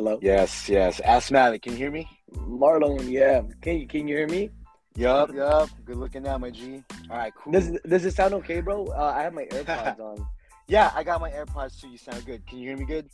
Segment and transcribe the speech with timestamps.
[0.00, 0.18] Hello?
[0.22, 0.98] Yes, yes.
[1.04, 2.08] Asthmatic, can you hear me?
[2.34, 3.42] Marlon, yeah.
[3.60, 4.48] Can you can you hear me?
[4.96, 5.68] Yup, yup.
[5.84, 6.82] Good looking now, my G.
[7.10, 7.52] All right, cool.
[7.52, 8.86] Does does it sound okay, bro?
[8.86, 10.26] Uh, I have my AirPods on.
[10.68, 11.88] yeah, I got my AirPods too.
[11.88, 12.46] You sound good.
[12.46, 13.10] Can you hear me good?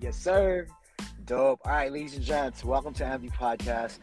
[0.00, 0.66] Yes, sir.
[1.26, 1.60] Dope.
[1.64, 4.00] All right, ladies and gents, welcome to MV Podcast.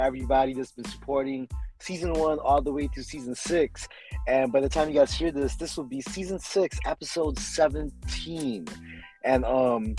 [0.00, 1.46] Everybody that's been supporting
[1.78, 3.86] season one all the way through season six.
[4.26, 8.66] And by the time you guys hear this, this will be season six, episode 17.
[9.22, 9.94] And um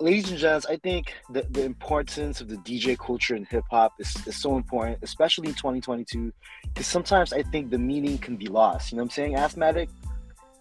[0.00, 3.94] ladies and gents, I think the, the importance of the DJ culture in hip hop
[3.98, 6.32] is, is so important, especially in 2022,
[6.62, 8.92] because sometimes I think the meaning can be lost.
[8.92, 9.36] You know what I'm saying?
[9.36, 9.88] Asthmatic.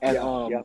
[0.01, 0.61] And Yeah, um, yeah.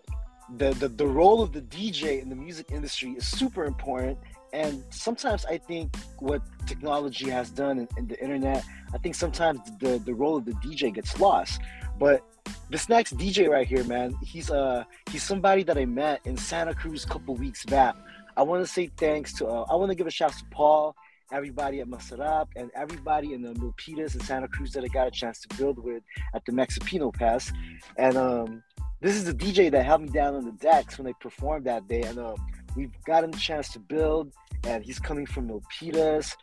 [0.57, 4.19] the, the the role of the DJ in the music industry is super important.
[4.53, 9.61] And sometimes I think what technology has done in, in the internet, I think sometimes
[9.79, 11.61] the, the role of the DJ gets lost.
[12.01, 12.25] But
[12.69, 16.75] this next DJ right here, man, he's uh he's somebody that I met in Santa
[16.75, 17.95] Cruz a couple weeks back.
[18.37, 20.45] I want to say thanks to uh, I want to give a shout out to
[20.47, 20.95] Paul,
[21.33, 25.11] everybody at Masarap, and everybody in the Milpitas and Santa Cruz that I got a
[25.11, 26.03] chance to build with
[26.35, 27.53] at the Mexipino Pass.
[27.97, 28.63] And um,
[29.01, 31.89] this is the DJ that held me down on the decks when they performed that
[31.89, 32.03] day.
[32.03, 32.37] And um,
[32.77, 34.33] we've gotten a chance to build,
[34.65, 36.37] and he's coming from Milpitas.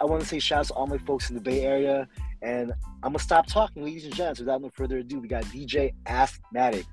[0.00, 2.06] I want to say shout out to all my folks in the Bay Area.
[2.42, 4.38] And I'm gonna stop talking, ladies and gents.
[4.38, 6.86] Without no further ado, we got DJ Asthmatic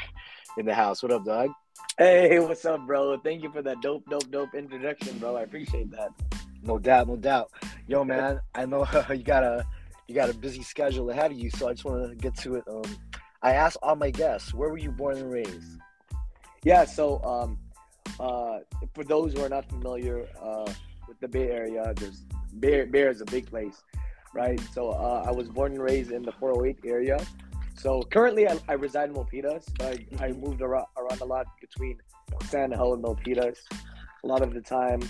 [0.58, 1.03] in the house.
[1.03, 1.52] What up, dog?
[1.98, 3.20] Hey, what's up, bro?
[3.20, 5.36] Thank you for that dope, dope, dope introduction, bro.
[5.36, 6.10] I appreciate that.
[6.64, 7.52] No doubt, no doubt.
[7.88, 9.64] Yo, man, I know you got a
[10.08, 12.56] you got a busy schedule ahead of you, so I just want to get to
[12.56, 12.64] it.
[12.68, 12.84] Um,
[13.44, 15.78] I asked all my guests, where were you born and raised?
[16.64, 17.60] Yeah, so um
[18.20, 18.60] uh
[18.96, 20.72] for those who are not familiar uh
[21.08, 22.26] with the Bay Area, there's
[22.60, 23.84] Bay, Bay is a big place,
[24.34, 24.60] right?
[24.74, 27.24] So uh, I was born and raised in the 408 area.
[27.76, 31.48] So currently I, I reside in Milpitas, but I, I moved around, around a lot
[31.60, 31.98] between
[32.46, 33.58] San Ho and Milpitas
[34.24, 35.02] a lot of the time.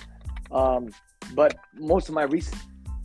[0.52, 0.90] Um,
[1.34, 2.62] but most of my recent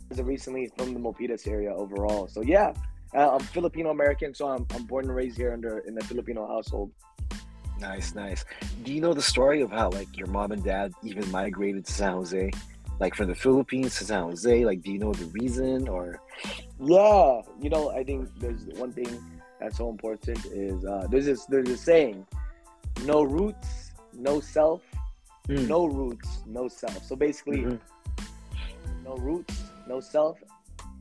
[0.09, 2.27] is recently from the Milpitas area overall.
[2.27, 2.73] So yeah,
[3.15, 6.47] uh, I'm Filipino American, so I'm, I'm born and raised here under in a Filipino
[6.47, 6.91] household.
[7.79, 8.43] Nice, nice.
[8.83, 11.91] Do you know the story of how like your mom and dad even migrated to
[11.91, 12.51] San Jose,
[12.99, 14.65] like from the Philippines to San Jose?
[14.65, 16.19] Like, do you know the reason or?
[16.81, 19.07] Yeah, you know, I think there's one thing
[19.59, 22.25] that's so important is uh, there's this there's a saying,
[23.05, 24.81] no roots, no self,
[25.47, 25.67] Mm.
[25.67, 27.03] no roots, no self.
[27.03, 27.79] So basically, Mhm.
[29.03, 30.37] no roots, no self,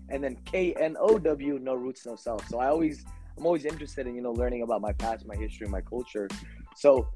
[0.08, 2.46] and then K N O W, no roots, no self.
[2.48, 3.04] So I always
[3.36, 6.28] I'm always interested in you know learning about my past, my history, my culture.
[6.76, 7.06] So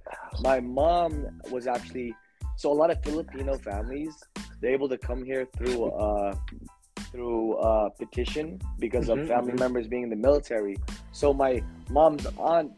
[0.42, 2.14] my mom was actually
[2.56, 4.14] so a lot of Filipino families
[4.60, 6.34] they're able to come here through uh
[7.12, 9.58] through uh petition because Mhm, of family mhm.
[9.64, 10.76] members being in the military.
[11.12, 12.72] So my mom's aunt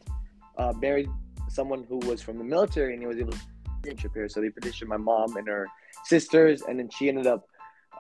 [0.59, 1.09] uh, married
[1.49, 3.41] someone who was from the military and he was able to
[3.85, 4.29] citizenship here.
[4.29, 5.67] So they petitioned my mom and her
[6.05, 7.47] sisters, and then she ended up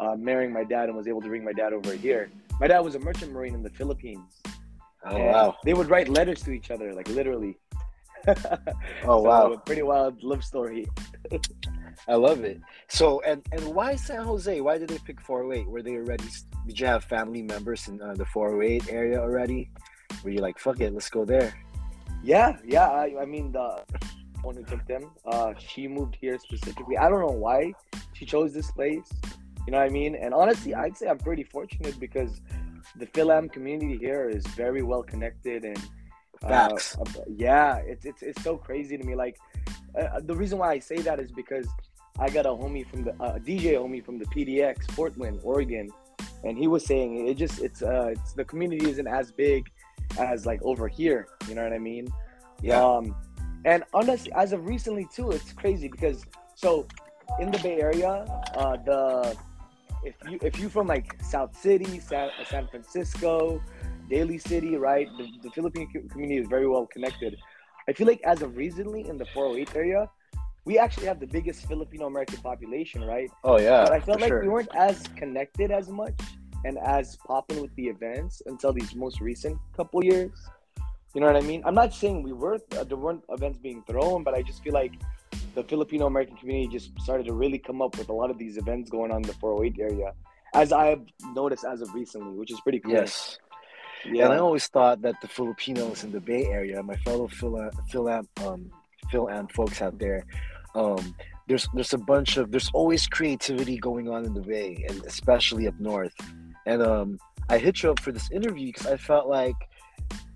[0.00, 2.31] uh, marrying my dad and was able to bring my dad over here.
[2.61, 4.41] My dad was a merchant marine in the Philippines.
[5.06, 5.56] Oh wow!
[5.65, 7.59] They would write letters to each other, like literally.
[9.05, 9.57] Oh So, wow!
[9.67, 10.87] Pretty wild love story.
[12.09, 12.61] I love it.
[12.89, 14.61] So and and why San Jose?
[14.61, 15.67] Why did they pick 408?
[15.69, 16.25] Were they already?
[16.67, 19.71] Did you have family members in uh, the 408 area already?
[20.23, 21.55] Were you like, fuck it, let's go there?
[22.23, 22.89] Yeah, yeah.
[22.89, 23.85] I, I mean, the
[24.43, 26.97] one who took them, uh, she moved here specifically.
[26.97, 27.75] I don't know why
[28.15, 29.11] she chose this place.
[29.67, 30.15] You know what I mean?
[30.15, 32.41] And honestly, I'd say I'm pretty fortunate because
[32.97, 35.79] the Fil-Am community here is very well connected and
[36.41, 36.97] Facts.
[36.99, 37.05] uh,
[37.37, 39.15] yeah, it's it's it's so crazy to me.
[39.15, 39.39] Like
[39.99, 41.67] uh, the reason why I say that is because
[42.19, 45.91] I got a homie from the uh, DJ homie from the PDX Portland, Oregon,
[46.44, 49.71] and he was saying it just it's uh it's the community isn't as big
[50.19, 51.27] as like over here.
[51.49, 52.09] You know what I mean?
[52.62, 52.83] Yeah.
[52.84, 53.15] Um,
[53.65, 56.25] and honestly, as of recently too, it's crazy because
[56.55, 56.87] so
[57.41, 58.25] in the Bay Area,
[58.55, 59.37] uh, the
[60.05, 63.62] if you if you from like South City, San, San Francisco,
[64.09, 65.09] Daly City, right?
[65.19, 67.37] The, the Philippine community is very well connected.
[67.88, 70.11] I feel like as of recently in the 408 area,
[70.64, 73.31] we actually have the biggest Filipino American population, right?
[73.43, 73.84] Oh yeah.
[73.84, 74.43] but I felt like sure.
[74.43, 76.19] we weren't as connected as much
[76.64, 80.32] and as popping with the events until these most recent couple years.
[81.14, 81.62] You know what I mean?
[81.64, 84.73] I'm not saying we were uh, there weren't events being thrown, but I just feel
[84.73, 84.93] like
[85.55, 88.56] the Filipino American community just started to really come up with a lot of these
[88.56, 90.12] events going on in the 408 area,
[90.55, 91.02] as I've
[91.34, 92.93] noticed as of recently, which is pretty cool.
[92.93, 93.38] Yes.
[94.11, 94.25] Yeah.
[94.25, 98.09] And I always thought that the Filipinos in the Bay Area, my fellow Phil Phil
[98.09, 98.71] um
[99.11, 100.25] Fil-Am folks out there,
[100.75, 101.15] um,
[101.47, 105.67] there's there's a bunch of there's always creativity going on in the Bay, and especially
[105.69, 106.15] up north.
[106.67, 107.19] And um,
[107.49, 109.56] I hit you up for this interview because I felt like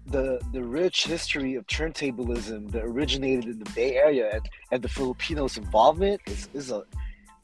[0.07, 4.89] the the rich history of turntablism that originated in the Bay Area and, and the
[4.89, 6.85] Filipinos' involvement is, is a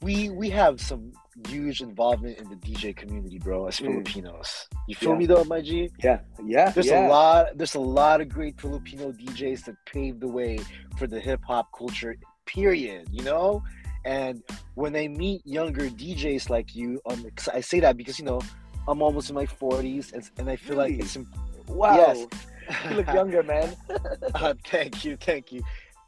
[0.05, 1.03] we we have some
[1.47, 3.85] huge involvement in the DJ community, bro, as Mm.
[3.87, 4.49] Filipinos.
[4.87, 5.21] You feel Yeah.
[5.21, 5.89] me though, my G?
[6.07, 6.19] Yeah,
[6.55, 6.67] yeah.
[6.73, 7.07] There's yeah.
[7.07, 10.53] a lot there's a lot of great Filipino DJs that paved the way
[10.97, 12.13] for the hip hop culture,
[12.55, 13.49] period, you know?
[14.05, 14.35] And
[14.81, 17.19] when I meet younger DJs like you, um,
[17.59, 18.39] I say that because you know
[18.87, 21.15] I'm almost in my 40s, and, and I feel like it's.
[21.19, 21.35] Imp-
[21.67, 21.95] Wow.
[21.97, 22.17] Yes.
[22.87, 23.69] You look younger, man.
[24.35, 25.61] Uh, thank you, thank you.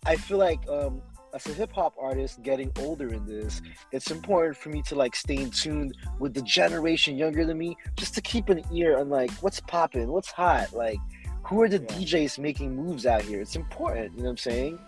[0.05, 1.01] I feel like um,
[1.33, 5.15] as a hip hop artist, getting older in this, it's important for me to like
[5.15, 9.09] stay in tune with the generation younger than me, just to keep an ear on
[9.09, 10.97] like what's popping, what's hot, like
[11.43, 11.85] who are the Yeah.
[11.87, 13.41] DJs making moves out here.
[13.41, 14.79] It's important, you know what I'm saying?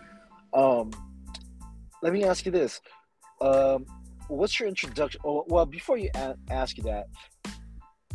[0.54, 0.92] Um,
[2.02, 2.82] let me ask you this:
[3.42, 3.86] um,
[4.28, 5.22] What's your introduction?
[5.26, 7.08] Oh, well, before you a- ask you that,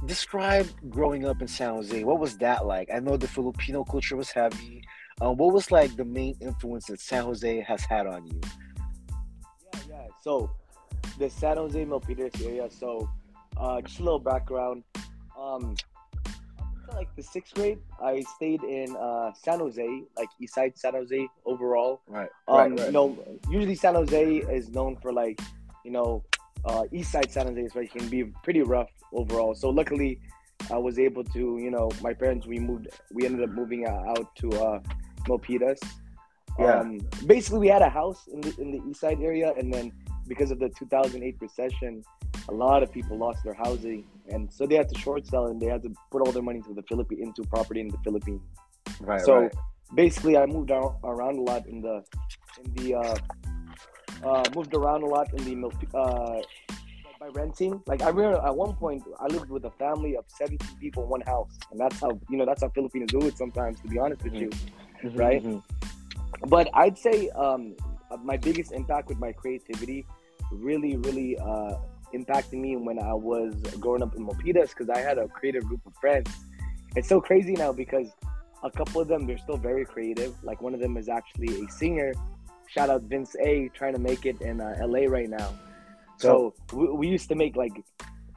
[0.07, 2.05] describe growing up in San Jose.
[2.05, 2.89] What was that like?
[2.95, 4.83] I know the Filipino culture was heavy.
[5.23, 8.41] Uh, what was like the main influence that San Jose has had on you?
[9.73, 10.07] Yeah, yeah.
[10.23, 10.51] So
[11.19, 12.69] the San Jose Milpitas area.
[12.71, 13.09] So
[13.57, 14.83] uh, just a little background.
[15.39, 15.77] Um,
[16.95, 21.27] like the sixth grade, I stayed in uh, San Jose, like East Side San Jose
[21.45, 22.03] overall.
[22.07, 23.19] Right, Um, You know,
[23.51, 25.41] usually San Jose is known for like,
[25.85, 26.23] you know,
[26.65, 29.55] uh, East Side San Jose, especially can be pretty rough overall.
[29.55, 30.21] So luckily,
[30.71, 34.35] I was able to, you know, my parents we moved, we ended up moving out
[34.37, 34.81] to uh,
[35.29, 35.79] Milpitas.
[36.59, 36.81] Yeah.
[36.81, 39.93] Um, basically, we had a house in the in the East Side area, and then
[40.29, 42.03] because of the 2008 recession,
[42.49, 45.61] a lot of people lost their housing, and so they had to short sell, and
[45.61, 48.43] they had to put all their money to the Philippines into property in the Philippines
[49.01, 49.49] right, so
[49.95, 52.03] basically i moved ar- around a lot in the
[52.65, 53.17] in the uh,
[54.25, 56.41] uh moved around a lot in the uh
[57.25, 60.59] by renting like i remember at one point i lived with a family of 17
[60.79, 63.81] people in one house and that's how you know that's how filipinos do it sometimes
[63.81, 64.51] to be honest with you
[65.03, 65.43] Mhm, right?
[65.45, 65.63] mhm.
[66.49, 67.75] but i'd say um
[68.23, 70.07] my biggest impact with my creativity
[70.53, 71.75] really really uh
[72.13, 75.81] impacted me when i was growing up in Milpitas because i had a creative group
[75.87, 76.31] of friends.
[76.97, 78.09] It's so crazy now because
[78.63, 80.33] a couple of them they're still very creative.
[80.45, 82.13] Like one of them is actually a singer.
[82.69, 85.51] Shout out vince a trying to make it in uh, la right now
[86.19, 87.73] so we, we used to make like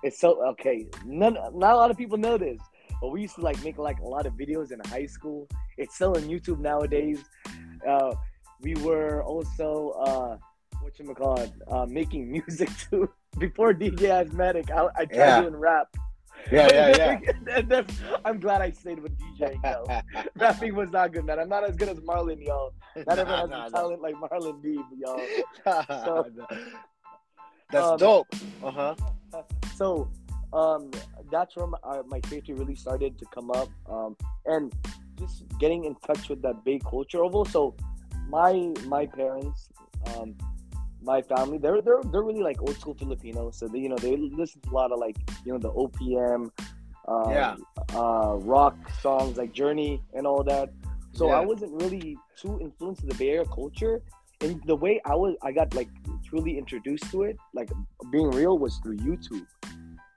[0.03, 2.59] it's so okay none not a lot of people know this
[3.01, 5.47] but we used to like make like a lot of videos in high school.
[5.77, 7.23] It's still on youtube nowadays.
[7.87, 8.15] Uh
[8.61, 10.37] we were also uh
[10.81, 13.07] what you call it uh making music too.
[13.37, 15.41] Before dj asthmatic i, I tried Yeah.
[15.41, 15.87] doing rap.
[16.51, 17.19] Yeah, yeah,
[17.55, 17.85] and then,
[18.25, 20.01] i'm glad i stayed with djing though yeah.
[20.35, 21.39] rapping was not good man.
[21.39, 22.73] I'm not as good as marlon y'all.
[23.07, 25.21] Not everyone has Nah, the nah, talent like marlon deeb y'all.
[26.05, 26.25] So-
[27.71, 28.27] That's Um, dope.
[28.63, 28.95] Uh huh.
[29.75, 30.09] so
[30.53, 30.89] um
[31.31, 34.15] that's where my, uh, my creativity really started to come up um
[34.45, 34.73] and
[35.19, 37.75] just getting in touch with that big culture oval so
[38.29, 38.53] my
[38.95, 39.67] my parents
[40.15, 40.33] um
[41.01, 44.15] my family they're they're they're really like old school filipinos so they you know they
[44.15, 46.49] listen to a lot of like you know the opm
[47.09, 47.55] um, Yeah.
[47.93, 50.69] uh rock songs like journey and all that
[51.13, 54.01] so i wasn't really too influenced in the bay area culture
[54.41, 55.89] and the way i was i got like
[56.27, 57.69] truly introduced to it like
[58.11, 59.45] being real was through youtube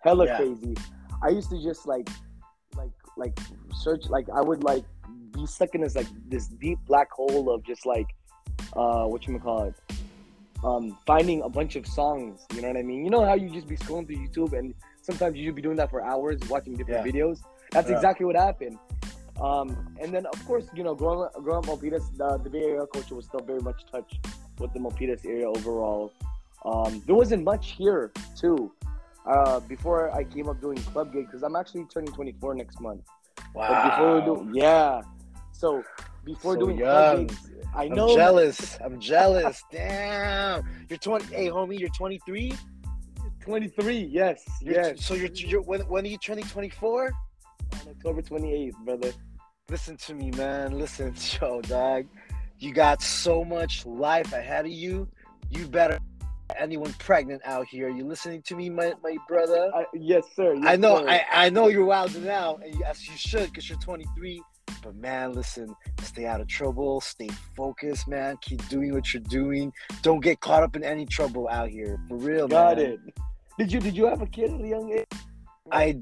[0.02, 0.36] hella Yeah.
[0.36, 0.74] crazy
[1.22, 2.08] i used to just like
[2.76, 3.38] like like
[3.74, 4.84] search like i would like
[5.32, 8.06] be stuck in this like this deep black hole of just like
[8.76, 9.74] uh what you call it
[10.64, 13.48] um finding a bunch of songs you know what i mean you know how you
[13.50, 17.04] just be scrolling through youtube and sometimes you be doing that for hours watching different
[17.04, 17.12] Yeah.
[17.12, 17.38] videos
[17.72, 17.96] that's Yeah.
[17.96, 18.78] exactly what happened
[19.40, 22.64] um and then of course you know growing up growing up in the, the bay
[22.64, 24.26] area culture was still very much touched
[24.60, 26.12] with the Milpitas area overall
[26.64, 28.70] um there wasn't much here too
[29.26, 33.02] uh before i came up doing club gigs because i'm actually turning 24 next month
[33.54, 35.02] but before we do, yeah.
[35.52, 35.82] So
[36.24, 36.88] before So doing young.
[36.88, 38.78] club gigs, I I'm know jealous.
[38.82, 39.62] I'm jealous.
[39.72, 40.64] Damn.
[40.88, 41.34] You're 20.
[41.34, 42.52] Hey, homie, you're 23.
[43.40, 43.98] 23.
[43.98, 45.04] Yes, You're, yes.
[45.04, 47.06] So you're, you're when, when are you turning 24?
[47.06, 47.12] On
[47.88, 49.12] October 28th, brother.
[49.70, 50.78] Listen to me, man.
[50.78, 52.06] Listen, yo, dog.
[52.60, 55.08] You got so much life ahead of you.
[55.50, 55.98] You better
[56.58, 57.88] anyone pregnant out here.
[57.88, 59.70] You listening to me, my, my brother?
[59.74, 60.54] I, yes, sir.
[60.54, 61.08] Yes, I know, sir.
[61.08, 64.42] I, I know you're wilding out, and yes, you should, because you're 23.
[64.82, 68.36] But man, listen, stay out of trouble, stay focused, man.
[68.42, 69.72] Keep doing what you're doing.
[70.02, 72.48] Don't get caught up in any trouble out here, for real, man.
[72.48, 72.86] got man.
[72.86, 73.00] it.
[73.58, 75.06] Did you did you have a kid at a young age?
[75.72, 75.98] I,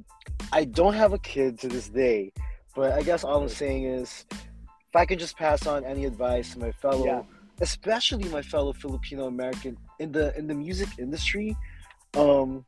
[0.53, 2.33] I don't have a kid to this day,
[2.75, 4.27] but I guess all I'm saying is,
[4.91, 7.23] if I could just pass on any advice to my fellow, Yeah.
[7.61, 11.57] especially my fellow Filipino American in the in the music industry,
[12.17, 12.65] um,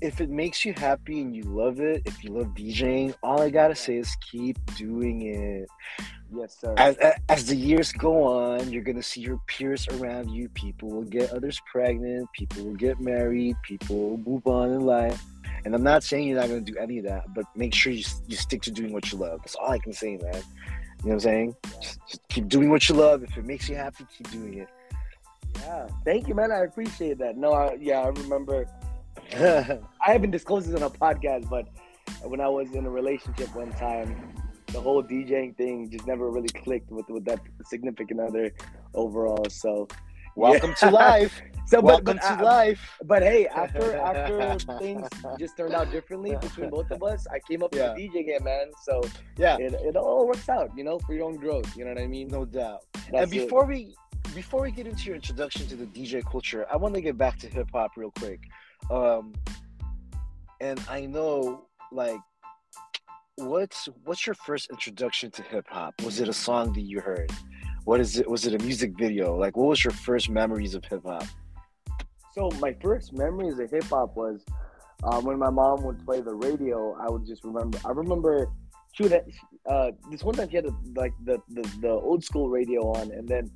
[0.00, 3.50] if it makes you happy and you love it, if you love DJing, all I
[3.50, 5.68] gotta say is keep doing it.
[6.32, 6.74] Yes, sir.
[6.78, 6.96] As,
[7.28, 10.48] as the years go on, you're gonna see your peers around you.
[10.50, 12.28] People will get others pregnant.
[12.32, 13.56] People will get married.
[13.62, 15.22] People will move on in life.
[15.64, 18.04] And I'm not saying you're not gonna do any of that, but make sure you
[18.26, 19.40] you stick to doing what you love.
[19.40, 20.42] That's all I can say, man.
[21.02, 21.56] You know what I'm saying?
[21.80, 23.22] Just, just keep doing what you love.
[23.22, 24.68] If it makes you happy, keep doing it.
[25.56, 26.52] Yeah, thank you, man.
[26.52, 27.36] I appreciate that.
[27.36, 28.66] No, I, yeah, I remember.
[29.34, 31.68] I haven't disclosed this on a podcast, but
[32.22, 34.34] when I was in a relationship one time,
[34.68, 38.52] the whole DJing thing just never really clicked with with that significant other
[38.94, 39.46] overall.
[39.48, 39.88] So,
[40.40, 40.88] welcome yeah.
[40.88, 41.42] to life.
[41.66, 42.98] So, welcome but, to uh, life.
[43.04, 47.62] But hey, after after things just turned out differently between both of us, I came
[47.62, 47.94] up yeah.
[47.94, 48.72] with the DJ game, man.
[48.82, 49.02] So
[49.36, 51.76] yeah, it, it all works out, you know, for your own growth.
[51.76, 52.26] You know what I mean?
[52.26, 52.80] No doubt.
[52.94, 53.68] That's and before it.
[53.68, 53.94] we
[54.34, 57.38] before we get into your introduction to the DJ culture, I want to get back
[57.40, 58.40] to hip hop real quick.
[58.90, 59.32] Um,
[60.60, 62.18] and I know, like,
[63.36, 65.94] what's what's your first introduction to hip hop?
[66.02, 67.30] Was it a song that you heard?
[67.84, 68.28] What is it?
[68.28, 69.36] Was it a music video?
[69.36, 71.24] Like, what was your first memories of hip hop?
[72.32, 74.44] So my first memories of hip hop was
[75.02, 76.96] um, when my mom would play the radio.
[77.00, 77.78] I would just remember.
[77.84, 78.48] I remember
[78.92, 79.22] she would.
[79.68, 83.10] Uh, this one time she had a, like the, the the old school radio on,
[83.12, 83.50] and then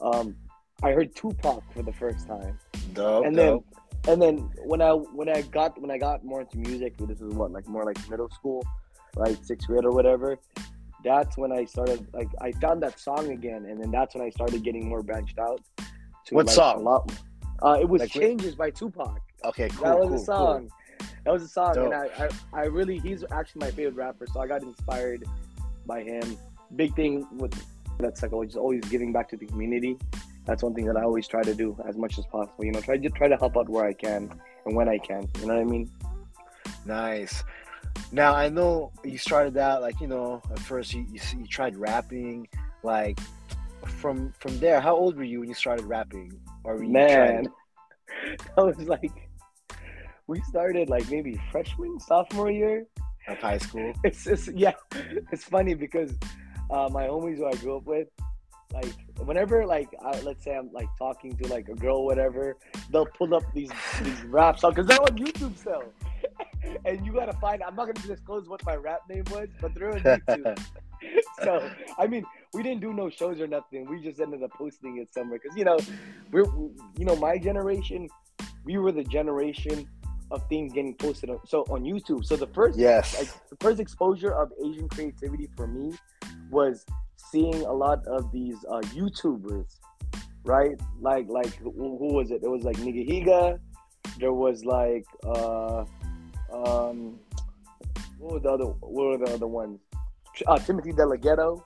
[0.00, 0.34] um,
[0.82, 2.58] I heard Tupac for the first time.
[2.94, 3.64] Dope, and dope.
[4.04, 7.20] then and then when I when I got when I got more into music, this
[7.20, 8.64] is what like more like middle school,
[9.16, 10.38] like sixth grade or whatever.
[11.04, 14.30] That's when I started like I found that song again, and then that's when I
[14.30, 15.60] started getting more branched out.
[16.26, 16.76] To, what like, song?
[16.76, 17.12] A lot.
[17.62, 19.20] Uh, it was like, "Changes" by Tupac.
[19.44, 19.84] Okay, cool.
[19.84, 20.68] That was cool, a song.
[20.68, 21.08] Cool.
[21.24, 21.92] That was a song, Dope.
[21.92, 25.24] and I, I I really he's actually my favorite rapper, so I got inspired
[25.86, 26.36] by him.
[26.76, 27.54] Big thing with
[27.98, 29.96] that's like always always giving back to the community.
[30.46, 32.64] That's one thing that I always try to do as much as possible.
[32.64, 34.32] You know, try to try to help out where I can
[34.64, 35.28] and when I can.
[35.40, 35.90] You know what I mean?
[36.86, 37.44] Nice.
[38.12, 41.76] Now I know you started out like you know at first you, you, you tried
[41.76, 42.48] rapping
[42.82, 43.18] like
[43.86, 44.80] from from there.
[44.80, 46.32] How old were you when you started rapping?
[46.64, 47.48] Or man,
[48.56, 49.28] I was like
[50.26, 52.86] we started like maybe freshman sophomore year
[53.28, 53.92] of high school.
[54.04, 54.74] It's just yeah,
[55.32, 56.12] it's funny because
[56.70, 58.08] uh, my homies who I grew up with,
[58.72, 58.94] like
[59.24, 62.56] whenever like I, let's say I'm like talking to like a girl whatever,
[62.90, 63.70] they'll pull up these
[64.02, 65.84] these rap songs because they're on YouTube still.
[66.84, 67.62] and you gotta find.
[67.62, 70.58] I'm not gonna disclose what my rap name was, but they're on YouTube.
[71.42, 73.88] so I mean, we didn't do no shows or nothing.
[73.88, 75.78] We just ended up posting it somewhere because you know,
[76.30, 76.44] we're
[76.98, 78.08] you know my generation,
[78.64, 79.88] we were the generation
[80.30, 82.24] of things getting posted on, so on YouTube.
[82.24, 85.94] So the first yes, like, the first exposure of Asian creativity for me
[86.50, 86.84] was
[87.30, 89.76] seeing a lot of these uh, YouTubers,
[90.44, 90.80] right?
[91.00, 92.42] Like like who, who was it?
[92.42, 93.58] It was like Nigahiga.
[94.18, 95.84] There was like uh,
[96.52, 97.18] um,
[98.18, 99.80] what were the other what were the other ones?
[100.46, 101.62] Uh, Timothy DeLaGhetto,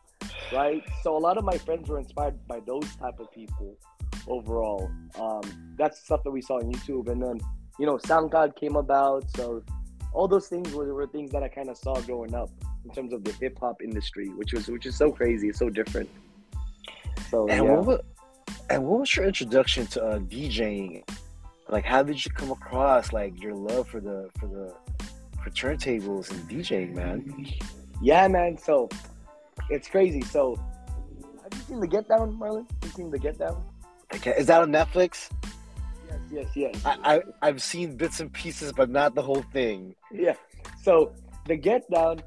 [0.53, 0.83] right?
[1.03, 3.77] So a lot of my friends were inspired by those type of people
[4.27, 4.91] overall.
[5.19, 5.43] Um,
[5.77, 7.41] that's stuff that we saw on YouTube, and then
[7.79, 9.63] you know SoundCloud came about, so
[10.13, 12.51] all those things were, were things that I kind of saw growing up
[12.85, 15.71] in terms of the hip hop industry, which was which is so crazy, it's so
[15.71, 16.09] different.
[17.31, 17.71] So and yeah.
[17.71, 18.01] what was,
[18.71, 21.03] and what was your introduction to uh, DJing?
[21.69, 24.75] Like, how did you come across like your love for the for the
[25.43, 27.47] for turntables and DJing, man?
[28.01, 28.59] Yeah, man.
[28.59, 28.89] So
[29.71, 30.23] it's crazy.
[30.23, 30.57] So
[31.43, 32.71] have you seen the Get Down, Marlon?
[32.71, 33.63] Have you seen the Get Down?
[34.15, 35.31] Okay, is that on Netflix?
[36.09, 36.83] Yes, yes, yes.
[36.85, 39.95] I, I I've seen bits and pieces, but not the whole thing.
[40.13, 40.35] Yeah.
[40.83, 41.15] So
[41.47, 42.23] the Get Down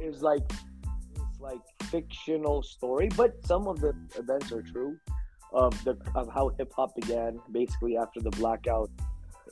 [0.00, 0.42] is like
[1.14, 4.96] it's like fictional story, but some of the events are true
[5.52, 8.90] of the of how hip hop began basically after the blackout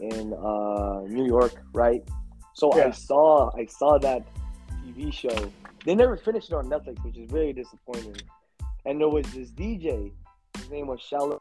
[0.00, 2.02] in uh, New York, right?
[2.54, 2.88] So yeah.
[2.88, 4.26] I saw I saw that
[4.84, 5.52] TV show.
[5.84, 8.16] They never finished it on Netflix, which is very disappointing.
[8.86, 10.12] And there was this DJ.
[10.56, 11.40] His name was Shaolin.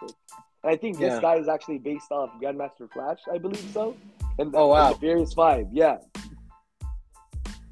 [0.00, 1.20] And I think this yeah.
[1.20, 3.96] guy is actually based off Grandmaster Flash, I believe so.
[4.38, 5.98] And oh wow, the Furious Five, yeah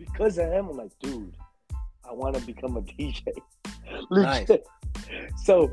[0.01, 1.37] because of him, I'm like, dude,
[2.09, 3.27] I want to become a DJ.
[4.11, 4.67] Legit.
[5.45, 5.71] So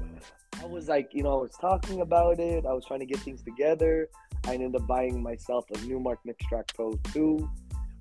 [0.61, 2.65] I was like, you know, I was talking about it.
[2.65, 4.09] I was trying to get things together.
[4.45, 7.49] I ended up buying myself a Numark Mixtrack Pro 2,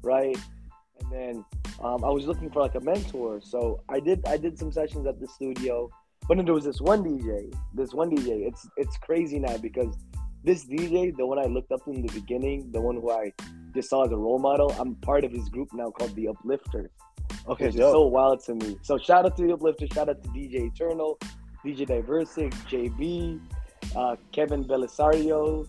[0.03, 0.37] right?
[1.01, 1.45] And then
[1.83, 3.41] um, I was looking for like a mentor.
[3.41, 5.91] So I did I did some sessions at the studio.
[6.29, 7.55] But then there was this one DJ.
[7.75, 8.47] This one DJ.
[8.47, 9.97] It's it's crazy now because
[10.45, 13.33] this DJ, the one I looked up in the beginning, the one who I
[13.77, 16.91] just saw as a role model, I'm part of his group now called the Uplifters.
[17.49, 18.79] Okay, which is so wild to me.
[18.83, 21.19] So shout out to the Uplifters, shout out to DJ Eternal,
[21.65, 23.41] DJ Diversic, JB,
[23.95, 25.67] uh, Kevin Belisario,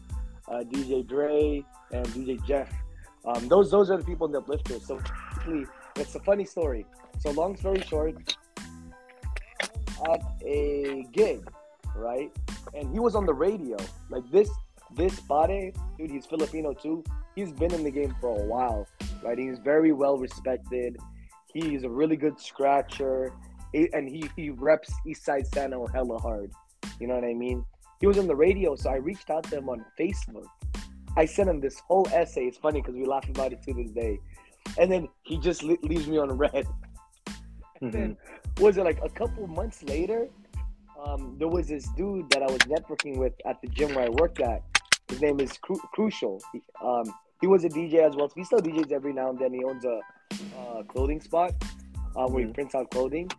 [0.48, 2.72] uh, DJ Dre, and DJ Jeff.
[3.26, 4.86] Um, those those are the people in the uplifters.
[4.86, 5.02] So
[5.98, 6.86] it's a funny story.
[7.20, 8.16] So long story short,
[10.12, 11.50] at a gig,
[11.96, 12.32] right?
[12.74, 13.78] And he was on the radio.
[14.10, 14.50] Like this
[14.96, 17.04] this body, dude, he's Filipino too.
[17.38, 18.88] He's been in the game for a while,
[19.22, 19.38] right?
[19.38, 20.98] He's very well respected.
[21.54, 23.32] He's a really good scratcher,
[23.76, 26.52] and he he reps Eastside Sano hella hard.
[27.00, 27.64] You know what I mean?
[28.00, 30.48] He was on the radio, so I reached out to him on Facebook.
[31.16, 32.46] I sent him this whole essay.
[32.46, 34.18] It's funny because we laugh about it to this day.
[34.80, 36.66] And then he just leaves me on read.
[37.84, 37.92] Mm-hmm.
[37.92, 38.18] then
[38.60, 40.28] was it like a couple months later?
[41.00, 44.10] Um, there was this dude that I was networking with at the gym where I
[44.10, 44.64] worked at.
[45.08, 46.42] His name is Cru- Crucial.
[46.52, 48.30] He, um, he was a DJ as well.
[48.30, 49.54] So he still DJs every now and then.
[49.54, 50.00] He owns a
[50.60, 51.54] uh, clothing spot
[52.16, 52.48] uh, where mm-hmm.
[52.48, 53.30] he prints out clothing.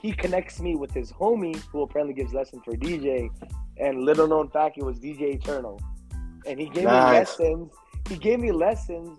[0.00, 3.30] He connects me with his homie who apparently gives lessons for DJ.
[3.78, 5.80] And little known fact, he was DJ Eternal.
[6.46, 7.38] And he gave nice.
[7.38, 7.72] me lessons.
[8.08, 9.18] He gave me lessons.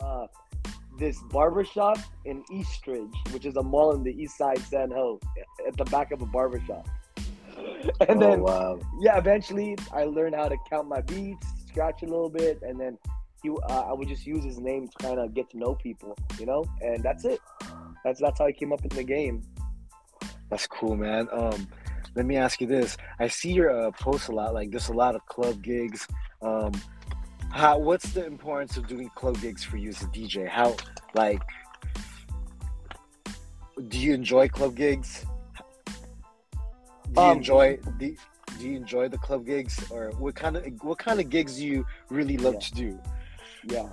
[0.00, 0.26] Uh,
[0.98, 5.20] this barbershop in Eastridge, which is a mall in the east side San Ho,
[5.66, 6.88] at the back of a barbershop.
[8.06, 8.78] And oh, then, wow.
[9.00, 12.98] yeah, eventually I learned how to count my beats, scratch a little bit, and then
[13.46, 16.16] he, uh, I would just use his name to kind of get to know people,
[16.38, 17.40] you know, and that's it.
[18.04, 19.42] That's that's how I came up in the game.
[20.50, 21.28] That's cool, man.
[21.32, 21.68] Um,
[22.14, 24.54] let me ask you this: I see your uh, posts a lot.
[24.54, 26.06] Like, there's a lot of club gigs.
[26.42, 26.72] Um,
[27.50, 27.78] how?
[27.78, 30.48] What's the importance of doing club gigs for you as a DJ?
[30.48, 30.76] How,
[31.14, 31.42] like,
[33.88, 35.24] do you enjoy club gigs?
[37.12, 38.16] Do you um, enjoy do,
[38.58, 41.66] do you enjoy the club gigs, or what kind of what kind of gigs do
[41.66, 42.60] you really love yeah.
[42.60, 43.00] to do?
[43.66, 43.88] Yeah.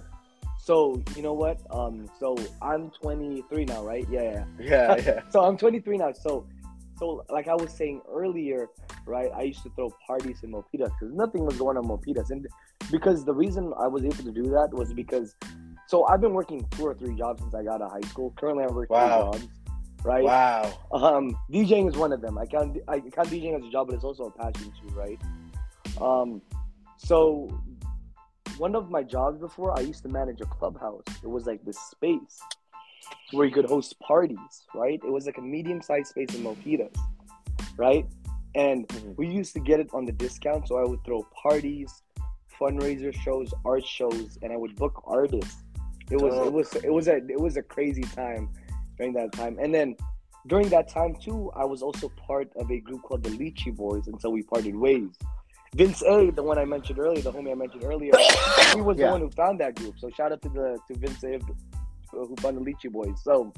[0.57, 1.59] So you know what?
[1.71, 4.05] Um, so I'm 23 now, right?
[4.09, 4.95] Yeah, yeah, yeah.
[5.05, 5.21] yeah.
[5.29, 6.13] so I'm 23 now.
[6.13, 6.47] So,
[6.97, 8.69] so like I was saying earlier,
[9.05, 9.29] right?
[9.35, 12.47] I used to throw parties in Milpitas because nothing was going on Milpitas, and
[12.91, 15.35] because the reason I was able to do that was because,
[15.87, 18.33] so I've been working two or three jobs since I got out of high school.
[18.37, 19.31] Currently, I'm working wow.
[19.33, 19.47] jobs
[20.03, 20.23] right?
[20.23, 20.73] Wow.
[20.91, 22.37] Um, DJing is one of them.
[22.37, 25.19] I count I count DJing as a job, but it's also a passion too, right?
[26.01, 26.41] Um,
[26.97, 27.49] so
[28.57, 31.03] one of my jobs before, I used to manage a clubhouse.
[31.23, 32.39] It was like this space
[33.31, 34.99] where you could host parties, right?
[35.03, 36.95] It was like a medium-sized space in Milpitas,
[37.77, 38.05] right?
[38.55, 39.13] And mm-hmm.
[39.17, 42.03] we used to get it on the discount, so I would throw parties,
[42.59, 45.63] fundraiser shows, art shows, and I would book artists.
[46.11, 46.45] It was oh.
[46.45, 48.49] it was it was a it was a crazy time
[48.97, 49.57] during that time.
[49.59, 49.95] And then
[50.47, 54.07] during that time too, I was also part of a group called the Lychee Boys
[54.07, 55.17] until we parted ways.
[55.75, 58.11] Vince A, the one I mentioned earlier, the homie I mentioned earlier,
[58.75, 59.07] he was yeah.
[59.07, 59.95] the one who found that group.
[59.97, 61.39] So shout out to the to Vince A
[62.11, 63.21] who found the Lychee Boys.
[63.23, 63.51] So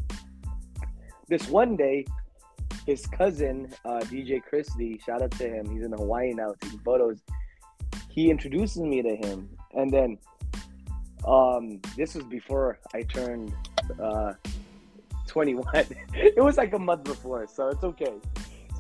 [1.28, 2.06] this one day,
[2.86, 5.70] his cousin, uh, DJ Christie, shout out to him.
[5.70, 7.22] He's in Hawaii now taking photos.
[8.10, 10.18] He introduces me to him, and then
[11.28, 13.54] um, this was before I turned
[14.02, 14.34] uh,
[15.28, 15.66] 21.
[16.14, 18.14] it was like a month before, so it's okay.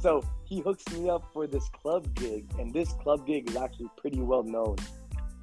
[0.01, 3.89] So he hooks me up for this club gig, and this club gig is actually
[3.97, 4.75] pretty well known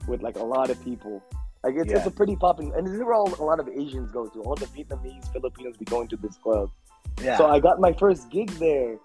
[0.06, 1.22] with like a lot of people.
[1.64, 1.98] Like it's, yeah.
[1.98, 4.42] it's a pretty popping, and this is where all, a lot of Asians go to.
[4.42, 6.70] All the Vietnamese, Filipinos be going to this club.
[7.22, 7.36] Yeah.
[7.38, 8.96] So I got my first gig there,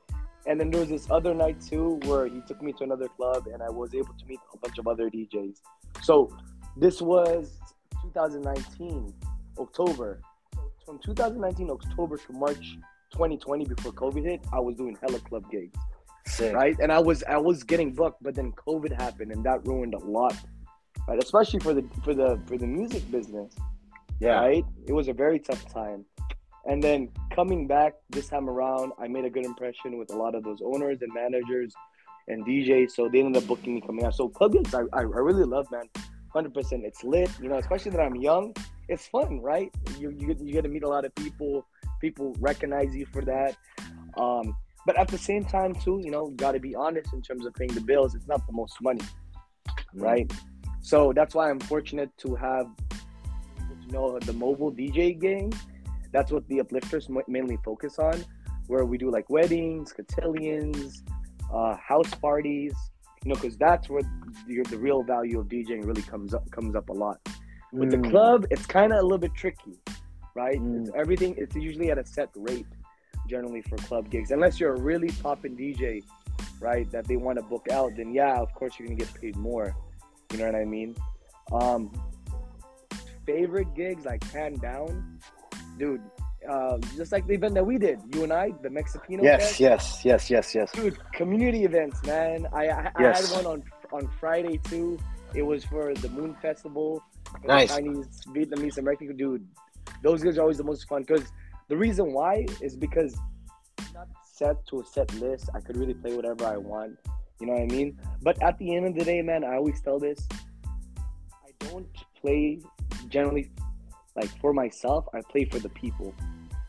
[0.48, 3.48] and then there was this other night too where he took me to another club,
[3.52, 5.58] and I was able to meet a bunch of other DJs.
[6.04, 6.36] So
[6.76, 7.60] this was
[8.02, 9.14] 2019
[9.60, 10.22] October,
[10.86, 12.78] from 2019 October to March
[13.12, 15.78] 2020 before COVID hit, I was doing hella club gigs.
[16.26, 16.54] Sick.
[16.54, 16.76] Right?
[16.82, 20.00] And I was I was getting booked, but then COVID happened and that ruined a
[20.00, 20.36] lot.
[21.08, 21.22] Right?
[21.22, 23.54] Especially for the for the for the music business.
[24.20, 24.40] Yeah.
[24.40, 24.66] Right?
[24.86, 26.06] It was a very tough time.
[26.66, 30.36] And then coming back this time around, I made a good impression with a lot
[30.36, 31.74] of those owners and managers
[32.28, 32.92] and DJs.
[32.92, 34.16] So they ended up booking me coming out.
[34.16, 35.86] So club gigs I, I, really love, man.
[36.36, 36.84] 100%.
[36.84, 38.54] It's lit, you know, especially that I'm young
[38.90, 39.74] it's fun, right?
[39.98, 41.66] You you you get to meet a lot of people.
[42.00, 43.56] People recognize you for that.
[44.18, 44.56] Um,
[44.86, 47.54] but at the same time, too, you know, got to be honest in terms of
[47.54, 48.16] paying the bills.
[48.16, 49.02] It's not the most money,
[49.68, 50.02] mm-hmm.
[50.02, 50.32] right?
[50.80, 52.68] So that's why I'm fortunate to have,
[53.86, 55.52] you know, the mobile DJ game.
[56.14, 58.24] That's what the uplifters mainly focus on,
[58.68, 61.04] where we do like weddings, cotillions,
[61.54, 62.74] uh, house parties.
[63.26, 64.04] You know, because that's where
[64.48, 67.20] the, the real value of DJing really comes up comes up a lot.
[67.74, 68.04] With mm.
[68.04, 69.74] the club, it's kind of a little bit tricky,
[70.38, 70.62] right?
[70.62, 70.82] Mm.
[70.82, 71.34] It's everything.
[71.38, 72.68] It's usually at a set rate,
[73.28, 76.04] generally for club gigs, unless you're a really popping DJ,
[76.62, 76.90] right?
[76.92, 77.96] That they want to book out.
[77.98, 79.76] Then yeah, of course you're gonna get paid more.
[80.32, 80.96] You know what I mean?
[81.52, 81.92] Um,
[83.26, 85.20] favorite gigs like hand down,
[85.78, 86.02] dude.
[86.48, 89.24] Uh, just like the event that we did, you and I, the Mexipino.
[89.24, 89.60] Yes, fest.
[89.60, 90.72] yes, yes, yes, yes.
[90.72, 92.48] Dude, community events, man.
[92.54, 93.34] I I, yes.
[93.34, 95.00] I had one on on Friday too
[95.34, 97.04] It was for the Moon Festival.
[97.46, 97.70] Nice.
[97.76, 99.46] Chinese, Vietnamese, American dude.
[100.04, 101.32] Those guys are always the most fun because
[101.68, 103.18] the reason why is because
[103.80, 105.50] I'm not set to a set list.
[105.54, 106.98] I could really play whatever I want.
[107.40, 108.00] You know what I mean?
[108.22, 110.28] But at the end of the day, man, I always tell this.
[111.46, 111.88] I don't
[112.20, 112.60] play
[113.10, 113.52] generally
[114.16, 115.06] like for myself.
[115.14, 116.14] I play for the people.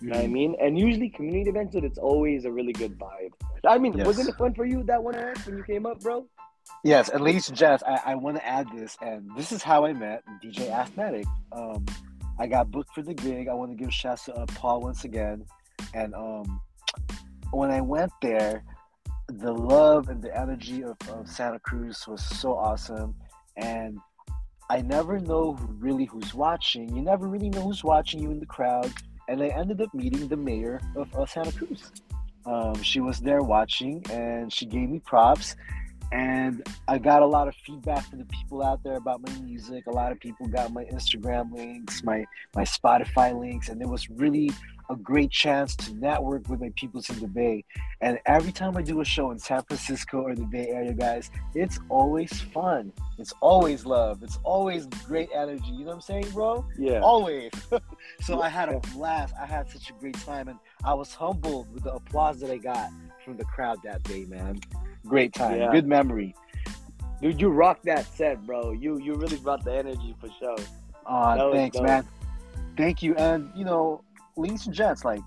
[0.01, 0.55] You know what I mean?
[0.61, 3.33] And usually community events, dude, it's always a really good vibe.
[3.67, 4.07] I mean, Yes.
[4.07, 6.27] wasn't it fun for you that one Eric, when you came up, bro?
[6.85, 9.85] Yes, and ladies and gents, I, I want to add this, and this is how
[9.87, 11.25] I met DJ Asthmatic.
[11.51, 11.85] Um,
[12.39, 13.49] I got booked for the gig.
[13.49, 15.45] I want to give shouts to uh, Paul once again,
[15.95, 16.61] and um,
[17.51, 18.63] when I went there,
[19.29, 23.15] the love and the energy of, of Santa Cruz was so awesome,
[23.57, 23.99] and
[24.71, 26.95] I never know really who's watching.
[26.95, 28.93] You never really know who's watching you in the crowd,
[29.29, 31.91] and I ended up meeting the mayor of Santa Cruz.
[32.47, 35.57] Um, she was there watching, and she gave me props
[36.13, 39.87] and I got a lot of feedback from the people out there about my music.
[39.87, 44.09] A lot of people got my Instagram links, my my Spotify links, and it was
[44.11, 44.51] really
[44.91, 47.63] a great chance to network with my peoples in the Bay.
[48.01, 51.31] And every time I do a show in San Francisco or the Bay Area, guys,
[51.55, 52.93] it's always fun.
[53.19, 54.23] It's always love.
[54.23, 55.67] It's always great energy.
[55.67, 56.65] You know what I'm saying, bro?
[56.79, 57.01] Yeah.
[57.01, 57.51] Always.
[58.23, 59.35] so I had a blast.
[59.39, 62.57] I had such a great time, and I was humbled with the applause that I
[62.57, 62.91] got
[63.29, 64.59] from the crowd that day, man.
[65.07, 65.59] Great time.
[65.59, 65.71] Yeah.
[65.71, 66.35] Good memory.
[67.21, 68.73] Dude, you rocked that set, bro.
[68.73, 70.57] You you really brought the energy for sure.
[71.05, 72.07] Uh, That thanks, man.
[72.77, 73.15] Thank you.
[73.17, 74.03] And you know,
[74.37, 75.21] ladies and gents, like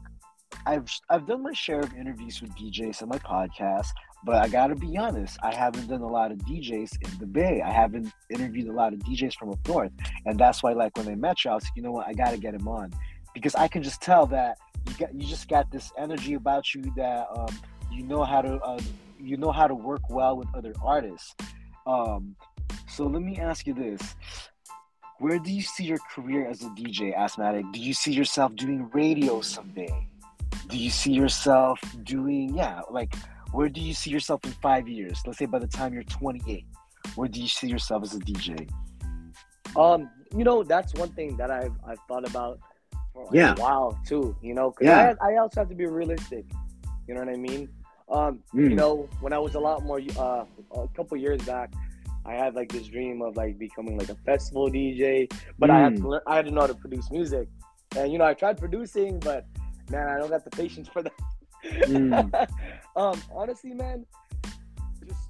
[0.65, 3.89] I've I've done my share of interviews with DJs on my podcast,
[4.23, 7.61] but I gotta be honest, I haven't done a lot of DJs in the Bay.
[7.61, 9.91] I haven't interviewed a lot of DJs from up north,
[10.25, 12.13] and that's why, like when I met you, I was like, you know what, I
[12.13, 12.91] gotta get him on
[13.35, 16.81] because I can just tell that you got you just got this energy about you
[16.95, 17.55] that um,
[17.91, 18.79] you know how to uh,
[19.19, 21.35] you know how to work well with other artists.
[21.85, 22.35] Um,
[22.87, 24.15] so let me ask you this
[25.19, 27.65] where do you see your career as a DJ, Asthmatic?
[27.71, 30.07] Do you see yourself doing radio someday?
[30.67, 33.13] Do you see yourself doing, yeah, like,
[33.51, 35.21] where do you see yourself in five years?
[35.25, 36.65] Let's say by the time you're 28,
[37.15, 38.67] where do you see yourself as a DJ?
[39.75, 42.59] Um, you know, that's one thing that I've I've thought about
[43.13, 43.53] for like Yeah.
[43.53, 44.35] a while too.
[44.41, 45.13] You know, 'cause Yeah.
[45.21, 46.45] I, I also have to be realistic.
[47.07, 47.69] You know what I mean?
[48.11, 48.69] Um, Mm.
[48.71, 50.43] you know, when I was a lot more uh,
[50.75, 51.71] a couple years back,
[52.25, 55.95] I had like this dream of like becoming like a festival DJ, but I had
[55.97, 56.09] to Mm.
[56.11, 57.47] learn, I had to know how to produce music,
[57.95, 59.47] and you know, I tried producing, but
[59.89, 61.13] man, I don't got the patience for that.
[61.87, 62.49] Mm.
[62.95, 64.05] um, honestly, man,
[65.07, 65.29] just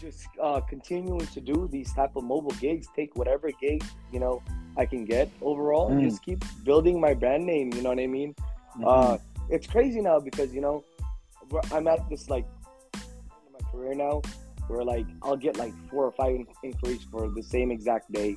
[0.00, 4.42] just uh, continuing to do these type of mobile gigs, take whatever gig you know
[4.76, 6.10] I can get overall, and Mm.
[6.10, 7.72] just keep building my brand name.
[7.72, 8.34] You know what I mean?
[8.84, 9.16] Uh,
[9.48, 10.84] it's crazy now because you know
[11.72, 12.46] I'm at this like
[12.94, 14.22] in my career now
[14.68, 18.30] where like I'll get like four or five in- inquiries for the same exact day.
[18.30, 18.36] You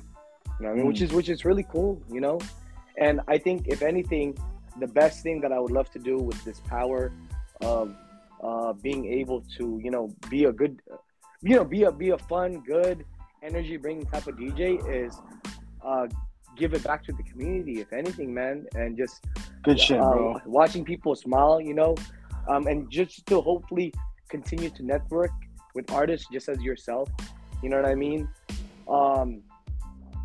[0.60, 0.86] know what I mean?
[0.86, 2.38] Which is which is really cool, you know.
[2.98, 4.38] And I think if anything,
[4.78, 7.12] the best thing that I would love to do with this power
[7.62, 7.94] of
[8.42, 10.80] uh, being able to you know be a good,
[11.42, 13.04] you know, be a be a fun, good,
[13.42, 15.20] energy bringing type of DJ is
[15.84, 16.06] uh,
[16.56, 17.80] give it back to the community.
[17.80, 19.24] If anything, man, and just
[19.62, 20.40] Good shit, uh, bro.
[20.46, 21.94] watching people smile, you know,
[22.48, 23.92] um, and just to hopefully
[24.28, 25.30] continue to network
[25.74, 27.08] with artists just as yourself.
[27.62, 28.28] You know what I mean?
[28.88, 29.42] Um,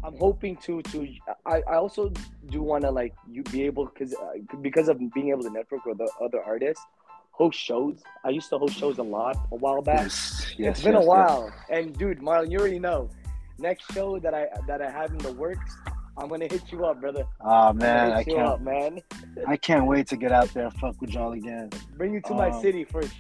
[0.04, 1.08] I'm hoping to to
[1.46, 2.12] I, I also
[2.50, 5.86] do want to like you be able because uh, because of being able to network
[5.86, 6.84] with the other artists,
[7.32, 8.04] host shows.
[8.24, 10.04] I used to host shows a lot a while back.
[10.04, 10.78] Yes, yes.
[10.78, 13.10] it's been yes, a while, and dude, Marlon, you already know.
[13.58, 15.76] Next show that I that I have in the works,
[16.18, 17.26] I'm gonna hit you up, brother.
[17.42, 18.40] Oh man, I can't.
[18.40, 19.02] up, man.
[19.48, 21.70] I can't wait to get out there and fuck with y'all again.
[21.98, 23.14] Bring you to my Um, city first.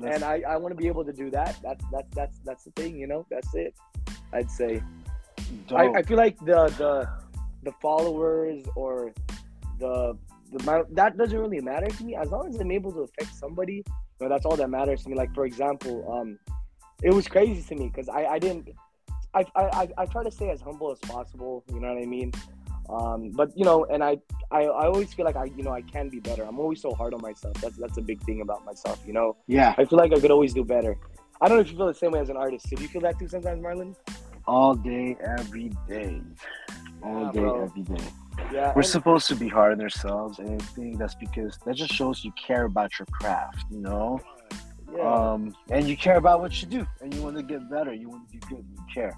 [0.00, 1.56] Let's- and I, I want to be able to do that.
[1.60, 3.26] That's that's that's that's the thing, you know.
[3.30, 3.74] That's it.
[4.32, 4.80] I'd say.
[5.74, 5.88] I.
[5.88, 7.08] I feel like the the
[7.64, 9.12] the followers or
[9.80, 10.16] the
[10.52, 13.34] the amount that doesn't really matter to me as long as I'm able to affect
[13.34, 13.82] somebody.
[14.20, 15.16] You know, that's all that matters to me.
[15.16, 16.38] Like for example, um,
[17.02, 18.68] it was crazy to me because I I didn't.
[19.34, 21.64] I, I I try to stay as humble as possible.
[21.72, 22.32] You know what I mean.
[22.88, 24.16] Um, but you know, and I,
[24.50, 26.42] I I always feel like I you know I can be better.
[26.44, 27.54] I'm always so hard on myself.
[27.60, 29.02] That's that's a big thing about myself.
[29.06, 29.36] You know.
[29.46, 30.96] yeah, I feel like I could always do better.
[31.40, 32.66] I don't know if you feel the same way as an artist.
[32.68, 33.94] Do you feel that too sometimes, Marlon?
[34.48, 36.20] all day, every day,
[37.02, 37.64] all Yeah, day, bro.
[37.64, 38.04] every day.
[38.50, 38.72] Yeah.
[38.74, 42.24] We're supposed to be hard on ourselves, and I think that's because that just shows
[42.24, 44.20] you care about your craft, you know.
[44.96, 45.02] Yeah.
[45.02, 47.92] Um, and you care about what you do, and you want to get better.
[47.92, 48.64] You want to do good.
[48.70, 49.14] You care,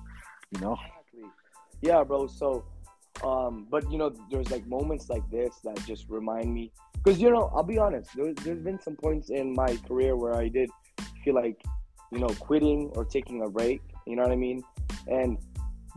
[0.51, 0.73] you know.
[0.73, 1.31] Exactly.
[1.83, 2.27] Yeah, bro.
[2.27, 2.65] So,
[3.23, 7.31] um, but you know, there's like moments like this that just remind me, because you
[7.31, 8.11] know, I'll be honest.
[8.17, 10.71] There, there's been some points in my career where I did
[11.25, 11.63] feel like,
[12.13, 13.81] you know, quitting or taking a break.
[14.07, 14.63] You know what I mean?
[15.07, 15.39] And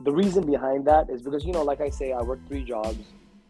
[0.04, 3.00] the reason behind that is because you know, like I say, I work three jobs,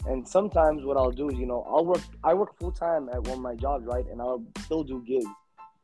[0.08, 2.02] and sometimes what I'll do is, you know, I'll work.
[2.24, 4.06] I work full time at one of my jobs, right?
[4.12, 5.26] And I'll still do gigs.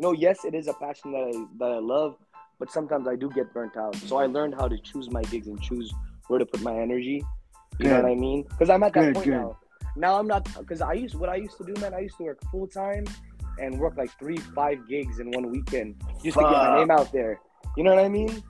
[0.01, 2.15] Know, yes, it is a passion that I that I love,
[2.57, 3.95] but sometimes I do get burnt out.
[3.97, 5.93] So I learned how to choose my gigs and choose
[6.27, 7.21] where to put my energy.
[7.79, 7.88] You Good.
[7.89, 8.43] know what I mean?
[8.43, 9.33] Because I'm at that Good, point good.
[9.33, 9.57] now.
[9.97, 11.93] Now I'm not because I used what I used to do, man.
[11.93, 13.03] I used to work full time
[13.59, 17.12] and work like three, five gigs in one weekend just to get my name out
[17.12, 17.41] there.
[17.75, 18.41] You know what I mean?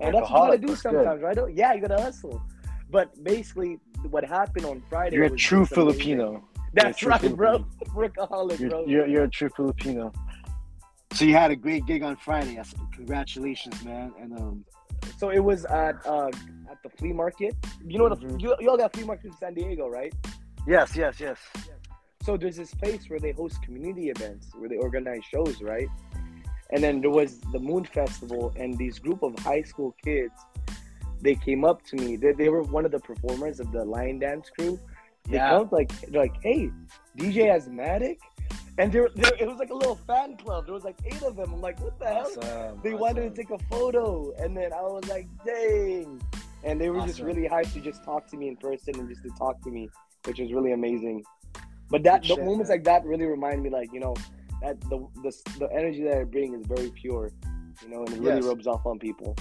[0.00, 1.34] And that's what you gotta do sometimes, right?
[1.34, 2.42] Don't- Yeah, you gotta hustle.
[2.90, 5.16] But basically, what happened on Friday?
[5.16, 5.64] You're a true.
[5.64, 6.44] Filipino.
[6.74, 7.64] That's right, bro.
[7.96, 8.84] Workaholic, You're, bro.
[8.86, 10.12] you're, you're a true Filipino.
[11.12, 12.60] So you had a great gig on Friday.
[12.94, 14.12] Congratulations, man.
[14.20, 14.64] And um,
[15.16, 16.28] So it was at uh,
[16.70, 17.54] at the flea market.
[17.84, 18.40] You know, the, Mhm.
[18.40, 20.12] you, you all got flea markets in San Diego, right?
[20.66, 21.38] yes, yes, yes.
[22.22, 25.88] So there's this place where they host community events, where they organize shows, right?
[26.70, 30.34] And then there was the Moon Festival, and these group of high school kids,
[31.22, 32.16] they came up to me.
[32.16, 34.78] They, they were one of the performers of the Lion Dance crew.
[35.30, 35.48] They Yeah.
[35.50, 36.70] come like they're like, "Hey,
[37.16, 38.18] DJ Asthmatic,"
[38.78, 40.64] and there, there it was like a little fan club.
[40.66, 41.52] There was like eight of them.
[41.54, 44.82] I'm like, "What the hell?" Awesome, They wanted to take a photo, and then I
[44.82, 46.20] was like, "Dang!"
[46.64, 49.22] And they were just really hyped to just talk to me in person and just
[49.22, 49.88] to talk to me,
[50.24, 51.22] which was really amazing.
[51.90, 52.78] But that Good the shit, moments man.
[52.78, 54.14] like that really remind me, like you know,
[54.62, 57.30] that the the, the energy that I bring is very pure,
[57.82, 58.44] you know, and it really Yes.
[58.44, 59.36] rubs off on people.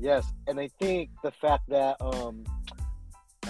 [0.00, 2.44] Yes, and I think the fact that um,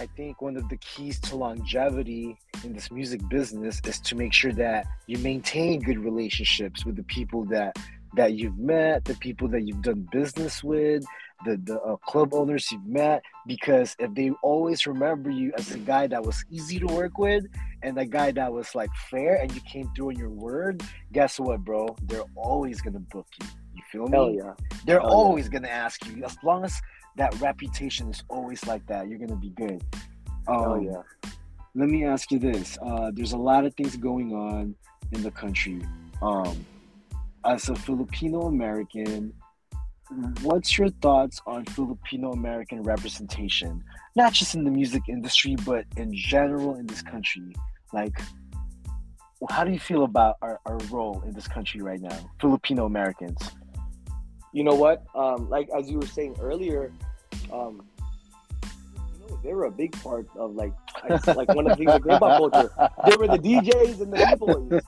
[0.03, 4.33] I think one of the keys to longevity in this music business is to make
[4.33, 7.77] sure that you maintain good relationships with the people that
[8.17, 11.05] that you've met, the people that you've done business with,
[11.45, 13.23] the the uh, club owners you've met.
[13.47, 17.45] Because if they always remember you as a guy that was easy to work with
[17.83, 21.39] and a guy that was like fair, and you came through on your word, guess
[21.41, 21.97] what, bro?
[22.07, 23.47] They're always gonna book you.
[23.75, 24.13] You feel me?
[24.13, 24.55] Hell yeah,
[24.87, 25.07] They're yeah.
[25.09, 26.25] always gonna ask you.
[26.25, 26.81] As long as
[27.17, 29.83] that reputation is always like that, you're gonna be good.
[30.49, 31.03] Oh Um, yeah.
[31.75, 34.75] Let me ask you this: uh, There's a lot of things going on
[35.13, 35.81] in the country.
[36.21, 36.65] Um,
[37.45, 39.33] as a Filipino American,
[40.43, 43.83] what's your thoughts on Filipino American representation?
[44.15, 47.55] Not just in the music industry, but in general in this country.
[47.93, 48.21] Like,
[49.51, 53.39] how do you feel about our, our role in this country right now, Filipino Americans?
[54.53, 55.05] You know what?
[55.15, 56.93] Um, like as you were saying earlier,
[57.53, 57.83] um,
[58.63, 60.73] you know, they were a big part of like
[61.03, 62.71] I- like one of the things of hip hop culture.
[63.07, 64.83] They were the DJs and the D boys,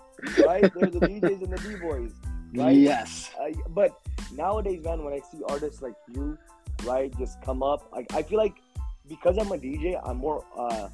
[0.46, 0.72] right?
[0.74, 2.12] They were the DJs and the D boys.
[2.54, 2.76] Right?
[2.76, 3.30] Yes.
[3.40, 3.98] Uh, but
[4.32, 6.38] nowadays, man, when I see artists like you,
[6.84, 8.56] right, just come up, like I feel like
[9.08, 10.88] because I'm a DJ, I'm more uh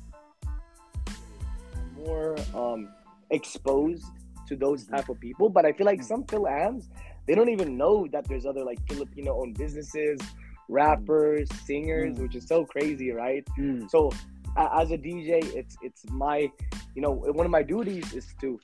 [1.97, 2.89] more um
[3.31, 4.05] exposed
[4.49, 5.49] to those type of people.
[5.49, 6.89] But I feel like some Fil-Ams,
[7.27, 10.21] they don't even know that there's other like Filipino owned businesses,
[10.69, 12.23] rappers, singers, Mm.
[12.23, 13.45] which is so crazy, right?
[13.59, 13.89] Mm.
[13.91, 14.11] So
[14.57, 16.51] as a DJ, it's it's my
[16.95, 18.59] you know one of my duties is to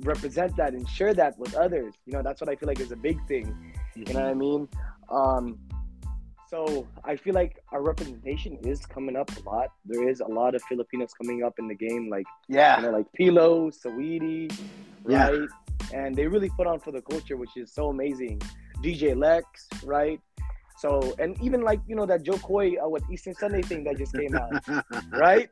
[0.00, 1.94] represent that and share that with others.
[2.06, 3.46] You know that's what I feel like is a big thing.
[3.94, 4.68] You know what I mean?
[5.10, 5.58] Um,
[6.48, 9.68] so I feel like our representation is coming up a lot.
[9.86, 12.76] There is a lot of Filipinos coming up in the game, like Yeah.
[12.78, 14.52] you know, like P-Lo, Saweetie,
[15.08, 15.28] Yeah.
[15.28, 15.48] right?
[15.94, 18.40] And they really put on for the culture, which is so amazing.
[18.82, 20.20] DJ Lex, right?
[20.78, 23.96] So and even like you know that Jo Koy, uh, what Easter Sunday thing that
[23.98, 24.52] just came out,
[25.12, 25.48] right?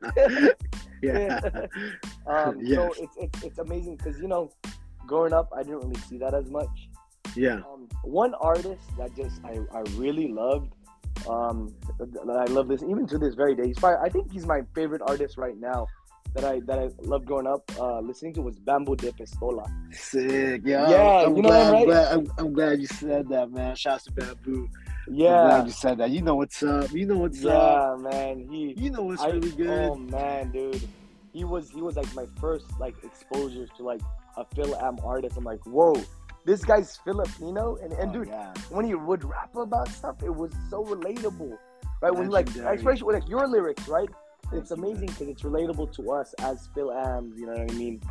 [1.01, 1.39] yeah.
[2.27, 2.75] um, Yes.
[2.75, 4.51] So it's it's, it's amazing because you know,
[5.07, 6.89] growing up, I didn't really see that as much.
[7.35, 7.55] Yeah.
[7.71, 10.73] Um, one artist that just I, I really loved,
[11.29, 13.67] um, I love this even to this very day.
[13.67, 15.87] He's probably, I think he's my favorite artist right now.
[16.33, 19.69] That I that I loved growing up uh, listening to was Bambu DePistola.
[19.93, 20.61] Sick.
[20.63, 20.89] Yeah.
[20.89, 21.73] Yeah, I'm you know glad?
[21.75, 23.75] I'm, glad, I'm, I'm glad you said that, man.
[23.75, 24.59] Shouts to Bambu.
[25.07, 26.09] I'm Yeah, glad you said that.
[26.09, 26.89] You know what's up.
[26.93, 27.99] You know what's up.
[28.01, 28.47] yeah, man.
[28.49, 29.89] He You know what's I- really good.
[29.89, 30.81] Oh man, dude,
[31.33, 33.99] he was he was like my first like exposure to like
[34.37, 35.35] a Fil-Am artist.
[35.35, 36.01] I'm like, whoa,
[36.45, 38.53] this guy's Filipino, and and Oh, dude, yeah.
[38.69, 41.57] when he would rap about stuff, it was so relatable,
[42.01, 42.13] right?
[42.13, 44.09] When like, especially with like your lyrics, right?
[44.51, 48.01] It's amazing because it's relatable to us as Fil-Ams, you know what I mean,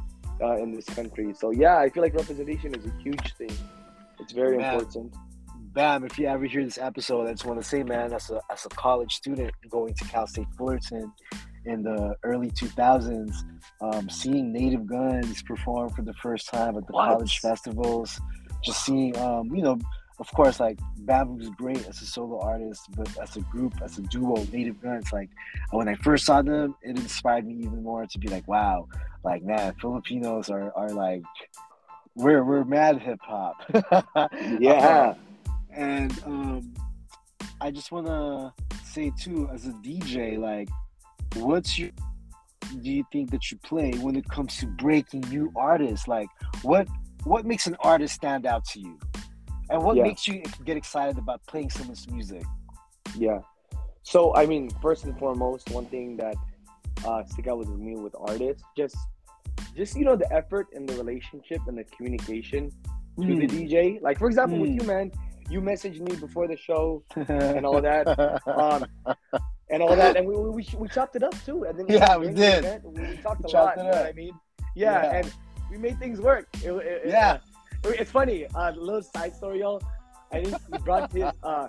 [0.40, 1.34] uh, in this country.
[1.38, 3.50] So yeah, I feel like representation is a huge thing.
[4.18, 4.74] It's very Man.
[4.74, 5.14] important.
[5.72, 8.40] Bam, if you ever hear this episode, I just want to say, man, as a,
[8.50, 11.12] as a college student going to Cal State Fullerton
[11.64, 13.34] in the early 2000s,
[13.80, 17.08] um, seeing Native Guns perform for the first time at the What?
[17.08, 18.20] college festivals,
[18.62, 19.78] just seeing, um, you know,
[20.18, 24.02] of course, like was great as a solo artist, but as a group, as a
[24.02, 25.30] duo, Native Guns, like
[25.70, 28.86] when I first saw them, it inspired me even more to be like, wow,
[29.24, 31.22] like man, Filipinos are, are like,
[32.14, 33.56] we're we're mad hip hop.
[34.60, 35.14] Yeah.
[35.72, 36.74] and um,
[37.60, 38.52] I just want to
[38.84, 40.68] say too, as a DJ, like,
[41.36, 41.90] what's your
[42.82, 46.06] do you think that you play when it comes to breaking new artists?
[46.06, 46.28] Like,
[46.62, 46.86] what
[47.24, 48.98] what makes an artist stand out to you,
[49.70, 50.04] and what Yeah.
[50.04, 52.44] makes you get excited about playing someone's music?
[53.16, 53.40] Yeah.
[54.02, 56.36] So I mean, first and foremost, one thing that
[57.04, 58.96] uh, stick out with me with artists, just
[59.76, 62.70] just you know the effort and the relationship and the communication
[63.20, 63.50] to the Mm.
[63.50, 64.00] DJ.
[64.00, 64.80] Like for example, with Mm.
[64.80, 65.10] you, man,
[65.50, 68.06] you messaged me before the show and all that,
[68.46, 68.84] um,
[69.70, 71.64] and all that, and we we, we, chopped it up too.
[71.64, 72.58] And then Yeah, we did.
[72.64, 73.76] event, We, we talked We a lot.
[73.76, 74.32] You know I mean?
[74.74, 75.16] Yeah, Yeah.
[75.16, 75.32] and
[75.70, 76.48] we made things work.
[76.62, 77.34] It, it, Yeah.
[77.84, 78.46] it- it's funny.
[78.54, 79.82] Uh, little side story, y'all.
[80.32, 81.24] I think he brought his.
[81.42, 81.68] Uh,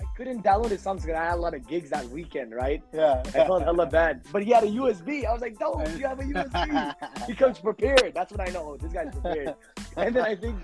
[0.00, 2.82] I couldn't download his songs because I had a lot of gigs that weekend, right?
[2.92, 3.22] yeah.
[3.26, 4.22] I felt hella bad.
[4.32, 5.24] But he had a USB.
[5.26, 6.94] I was like, no, you have a USB.
[7.26, 8.12] he comes prepared.
[8.14, 9.54] That's what I know this guy's prepared.
[9.96, 10.56] and then I think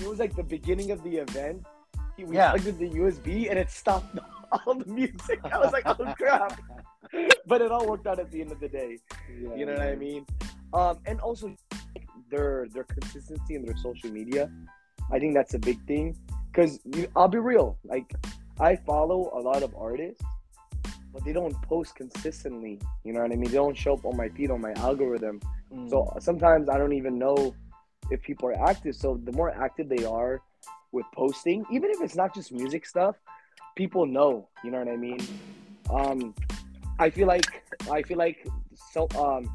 [0.00, 1.64] it was like the beginning of the event.
[2.16, 2.50] He, we Yeah.
[2.50, 4.14] plugged in the USB and it stopped
[4.66, 5.40] all the music.
[5.44, 6.60] I was like, oh crap.
[7.46, 8.98] But it all worked out at the end of the day.
[9.56, 10.26] You know what I mean?
[10.74, 11.56] Um, and also
[12.30, 14.50] their their consistency in their social media.
[15.10, 16.16] I think that's a big thing.
[16.52, 18.12] Cause you, I'll be real, like
[18.60, 20.22] I follow a lot of artists,
[21.12, 22.78] but they don't post consistently.
[23.04, 23.50] You know what I mean?
[23.50, 25.40] They don't show up on my feed on my algorithm.
[25.72, 25.88] Mm.
[25.88, 27.54] So sometimes I don't even know
[28.10, 28.94] if people are active.
[28.96, 30.42] So the more active they are
[30.92, 33.16] with posting, even if it's not just music stuff,
[33.78, 34.48] people know.
[34.64, 35.20] You know what I mean?
[35.88, 36.34] Um,
[36.98, 37.48] I feel like
[37.90, 38.46] I feel like
[38.92, 39.48] so um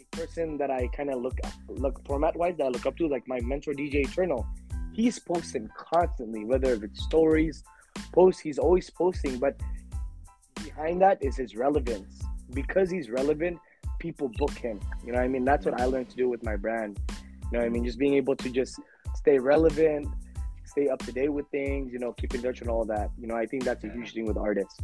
[0.00, 3.08] a person that I kind of look look format wise that I look up to,
[3.08, 4.46] like my mentor DJ Eternal.
[4.92, 7.62] He's posting constantly, whether it's stories,
[8.12, 8.40] posts.
[8.40, 9.54] He's always posting, but
[10.64, 12.22] behind that is his relevance.
[12.54, 13.58] Because he's relevant,
[13.98, 14.80] people book him.
[15.04, 15.44] You know what I mean?
[15.44, 16.98] That's what I learned to do with my brand.
[17.08, 17.14] You
[17.52, 17.84] know what I mean?
[17.84, 18.80] Just being able to just
[19.14, 20.08] stay relevant,
[20.70, 23.10] stay up to date with things, you know, keep in touch and all that.
[23.20, 24.76] You know, I think that's a huge thing with artists.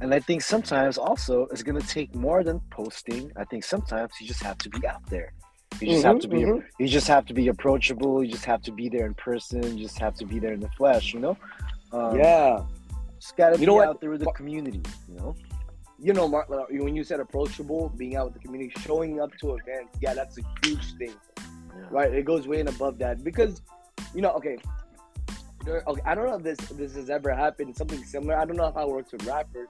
[0.00, 3.30] And I think sometimes also it's gonna take more than posting.
[3.36, 5.32] I think sometimes you just have to be out there.
[5.80, 8.62] You just have to be Mhm, you just have to be approachable, you just have
[8.62, 11.20] to be there in person, you just have to be there in the flesh, you
[11.20, 11.36] know?
[11.92, 12.62] Um, yeah.
[13.20, 13.88] Just gotta You be know what?
[13.88, 15.36] out there with the community, you know?
[16.00, 19.54] You know, Mark, when you said approachable, being out with the community, showing up to
[19.54, 21.14] events, yeah, that's a huge thing.
[21.90, 22.12] right?
[22.12, 23.62] It goes way and above that because,
[24.14, 24.56] you know, okay,
[25.86, 28.36] okay, I don't know if this this has ever happened, something similar.
[28.36, 29.68] I don't know how it works with rappers,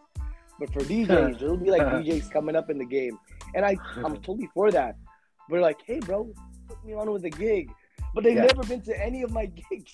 [0.58, 3.18] but for DJs, there'll be like DJs coming up in the game,
[3.54, 4.96] and I I'm totally for that.
[5.48, 6.32] But like, hey, bro,
[6.68, 7.70] put me on with a gig,
[8.14, 8.46] but they've Yeah.
[8.46, 9.92] never been to any of my gigs.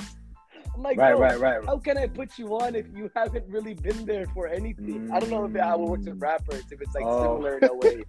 [0.75, 1.65] I'm like, Right, bro, right, right.
[1.65, 5.09] how can I put you on if you haven't really been there for anything?
[5.13, 6.23] I don't know if it, how it works with mm.
[6.23, 7.23] rappers, if it's like Oh.
[7.23, 8.03] similar in a way.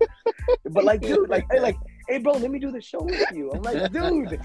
[0.72, 1.78] but like, dude, like, hey, like,
[2.10, 3.52] hey, bro, let me do the show with you.
[3.52, 4.40] I'm like, dude.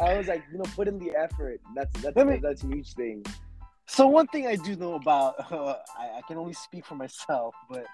[0.00, 1.60] I was like, you know, put in the effort.
[1.74, 3.24] That's that's me- that's a huge thing.
[3.86, 7.84] So one thing I do know about, I, I can only speak for myself, but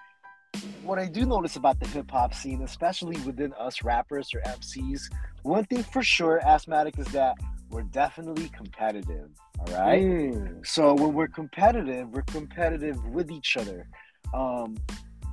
[0.83, 5.03] what I do notice about the hip hop scene, especially within us rappers or MCs,
[5.43, 7.35] one thing for sure, asthmatic, is that
[7.69, 9.29] we're definitely competitive.
[9.59, 10.03] All right.
[10.03, 10.65] Mm.
[10.65, 13.87] So when we're competitive, we're competitive with each other.
[14.33, 14.77] Um,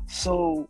[0.06, 0.68] so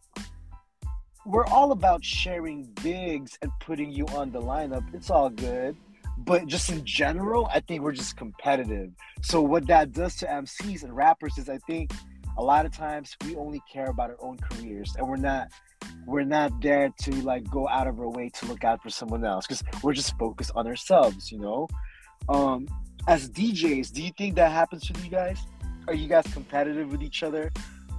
[1.26, 4.82] we're all about sharing gigs and putting you on the lineup.
[4.94, 5.76] It's all good.
[6.18, 8.90] But just in general, I think we're just competitive.
[9.22, 11.92] So what that does to MCs and rappers is I think
[12.36, 15.48] a lot of times we only care about our own careers and we're not
[16.06, 19.24] we're not there to like go out of our way to look out for someone
[19.24, 21.66] else because we're just focused on ourselves, you know?
[22.28, 22.66] Um
[23.06, 25.38] as DJs, do you think that happens to you guys?
[25.86, 27.50] Are you guys competitive with each other?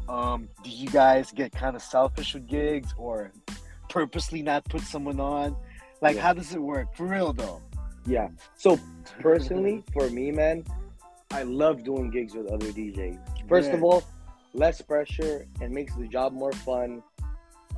[0.07, 3.31] Um, do you guys get kind of selfish with gigs or
[3.89, 5.55] purposely not put someone on?
[6.01, 6.21] Like, Yeah.
[6.23, 6.95] how does it work?
[6.95, 7.61] For real though.
[8.09, 8.29] Yeah.
[8.55, 8.79] So
[9.19, 10.65] personally, for me, man,
[11.31, 13.47] I love doing gigs with other DJs.
[13.47, 14.03] First of all,
[14.53, 17.03] less pressure and makes the job more fun,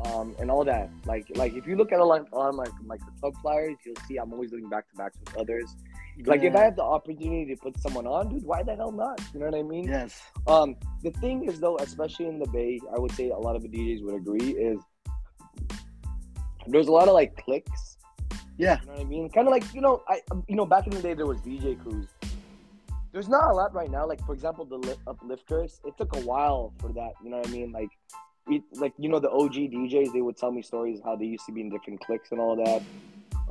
[0.06, 0.90] um, and all that.
[1.06, 3.96] Like, like if you look at a lot of like like the club flyers, you'll
[4.08, 5.76] see I'm always doing back to backs with others.
[6.26, 9.20] Like if I have the opportunity to put someone on, dude, why the hell not?
[9.34, 9.88] You know what I mean?
[9.88, 13.56] yes, Um, the thing is though, especially in the Bay, I would say a lot
[13.56, 14.80] of the DJs would agree is
[16.68, 17.98] there's a lot of like clicks.
[18.58, 18.80] Yeah.
[18.82, 19.30] You know what I mean?
[19.30, 21.82] Kind of like you know, I you know back in the day there was DJ
[21.82, 22.08] crews.
[23.12, 24.08] There's not a lot right now.
[24.08, 25.82] Like for example, the li- uplifters.
[25.86, 27.12] It took a while for that.
[27.24, 27.72] You know what I mean?
[27.72, 27.90] Like,
[28.48, 30.14] it, like you know the OG DJs.
[30.14, 32.56] They would tell me stories how they used to be in different cliques and all
[32.56, 32.82] that.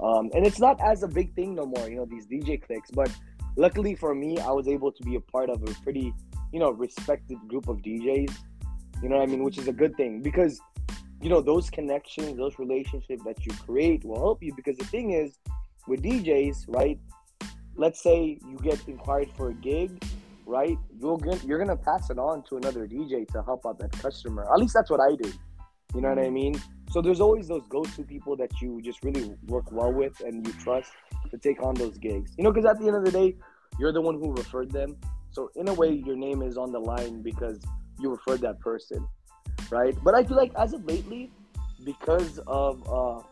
[0.03, 1.89] Um, and it's not as a big thing no more.
[1.89, 2.91] You know these DJ cliques.
[2.91, 3.11] But
[3.57, 6.15] luckily for me, I was able to be a part of a pretty
[6.53, 8.33] you know respected group of DJs.
[9.03, 9.43] You know what I mean?
[9.45, 10.61] Which is a good thing because
[11.21, 14.53] you know those connections, those relationships that you create will help you.
[14.55, 15.39] Because the thing is,
[15.87, 16.99] with DJs, right?
[17.77, 20.03] Let's say you get inquired for a gig,
[20.47, 20.79] right?
[21.01, 24.47] You're gonna you're gonna pass it on to another DJ to help out that customer.
[24.53, 25.33] At least that's what I do.
[25.95, 26.35] You know what I Mm-hmm.
[26.35, 26.63] mean?
[26.91, 30.53] So there's always those go-to people that you just really work well with and you
[30.55, 30.91] trust
[31.31, 32.33] to take on those gigs.
[32.37, 33.37] You know, because at the end of the day,
[33.79, 34.97] you're the one who referred them.
[35.31, 37.61] So in a way, your name is on the line because
[38.01, 39.07] you referred that person,
[39.71, 39.97] right?
[40.03, 41.31] But I feel like as of lately,
[41.85, 43.23] because of uh,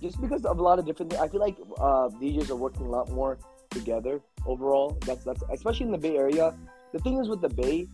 [0.00, 2.90] just because of a lot of different I feel like uh, DJs are working a
[2.90, 3.38] lot more
[3.70, 4.98] together overall.
[5.06, 6.54] That's that's especially in the Bay Area.
[6.92, 7.86] The thing is with the Bay,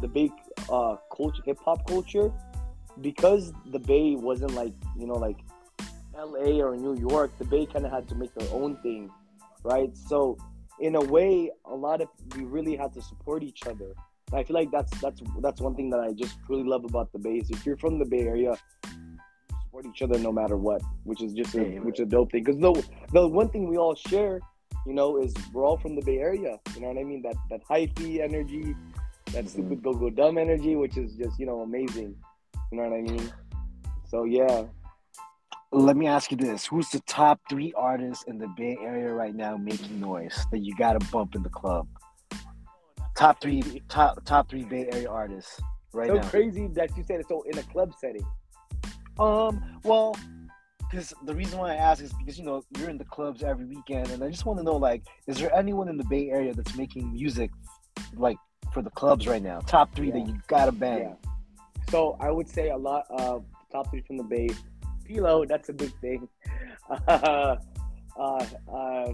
[0.00, 0.30] the Bay
[0.70, 2.30] uh, culture, hip hop culture,
[3.00, 5.38] because the Bay wasn't like you know like
[6.16, 6.60] L.A.
[6.62, 7.36] or New York.
[7.38, 9.10] The Bay kind of had to make their own thing,
[9.62, 9.96] right?
[9.96, 10.38] So
[10.80, 13.94] in a way, a lot of we really had to support each other.
[14.34, 17.12] And I feel like that's that's that's one thing that I just really love about
[17.12, 17.34] the Bay.
[17.34, 18.58] Is if you're from the Bay Area,
[19.62, 22.32] support each other no matter what, which is just a, Yeah, which is a dope
[22.32, 22.42] thing.
[22.42, 22.72] Because the
[23.12, 24.40] the one thing we all share,
[24.88, 26.58] you know, is we're all from the Bay Area.
[26.74, 27.22] You know what I mean?
[27.22, 28.74] That that hyphy energy,
[29.34, 29.50] that Mhm.
[29.50, 32.16] stupid go go dumb energy, which is just you know amazing.
[32.72, 33.30] You know what I mean?
[34.08, 34.64] So yeah,
[35.70, 39.34] Let me ask you this: Who's the top three artists in the Bay Area right
[39.34, 41.86] now making noise that you got to bump in the club?
[43.14, 45.60] Top three, top top three Bay Area artists
[45.92, 46.28] right so now.
[46.28, 47.26] crazy that you said it.
[47.28, 48.26] So in a club setting,
[49.18, 50.16] Um, well,
[50.90, 53.66] because the reason why I ask is because you know you're in the clubs every
[53.66, 56.52] weekend, and I just want to know like, is there anyone in the Bay Area
[56.54, 57.50] that's making music
[58.16, 58.36] like
[58.72, 59.60] for the clubs right now?
[59.60, 60.14] Top three Yeah.
[60.14, 60.98] that you gotta bang.
[61.00, 61.14] Yeah.
[61.90, 64.48] So I would say a lot of top three from the Bay.
[65.04, 66.28] P-Lo, that's a big thing.
[67.08, 67.56] Uh,
[68.18, 69.12] uh, uh,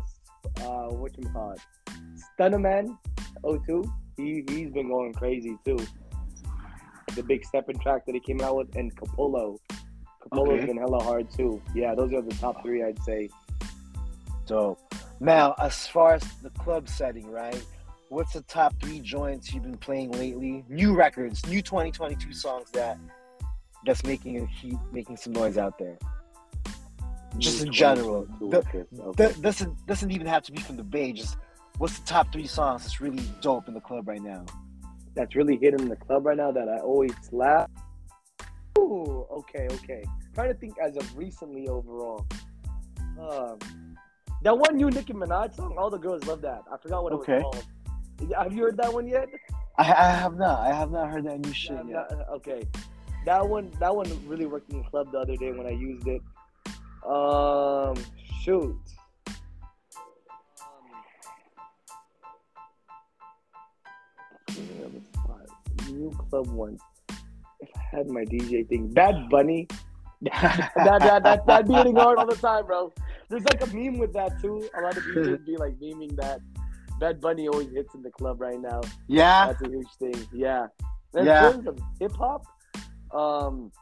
[0.62, 1.60] uh, what you call it?
[2.38, 2.98] Stunnaman,
[3.44, 3.90] O2.
[4.16, 5.78] He he's been going crazy too.
[7.14, 9.58] The big stepping track that he came out with, and Capolow.
[10.22, 10.66] Capolow's Okay.
[10.66, 11.60] been hella hard too.
[11.74, 13.28] Yeah, those are the top three I'd say.
[14.44, 14.76] So
[15.20, 17.64] now, as far as the club setting, right?
[18.08, 20.64] What's the top three joints you've been playing lately?
[20.68, 22.98] New records, new 2022 songs that
[23.86, 25.96] that's making a heat, making some noise out there.
[27.38, 28.26] Just in general.
[28.40, 28.84] The- Okay.
[29.16, 31.12] That doesn't doesn't even have to be from the Bay.
[31.12, 31.36] Just
[31.80, 34.44] what's the top three songs that's really dope in the club right now?
[35.14, 37.70] that's really hitting the club right now that I always slap.
[38.78, 40.04] Ooh, okay, okay.
[40.34, 42.26] trying to think as of recently overall.
[43.20, 43.58] Um,
[44.42, 46.62] that one new Nicki Minaj song, all the girls love that.
[46.72, 47.64] I forgot what it was called.
[48.38, 49.28] Have you heard that one yet?
[49.78, 50.60] I, I have not.
[50.60, 52.08] I have not heard that new shit Yeah, yet.
[52.10, 52.62] that- okay,
[53.26, 56.06] that one, that one really worked in the club the other day when I used
[56.06, 56.22] it.
[57.04, 57.96] Um,
[58.42, 58.78] shoot.
[66.00, 66.80] New club ones.
[67.60, 69.68] If I had my DJ thing, Bad Bunny.
[70.22, 72.92] that, that, that, that be hitting hard all the time, bro.
[73.28, 74.68] There's like a meme with that too.
[74.76, 76.40] A lot of DJs be like memeing that.
[76.98, 78.80] Bad Bunny always hits in the club right now.
[79.08, 79.46] Yeah.
[79.46, 80.26] That's a huge thing.
[80.32, 80.66] Yeah.
[81.14, 81.52] In Yeah.
[81.52, 82.44] terms of hip hop,
[83.12, 83.72] um,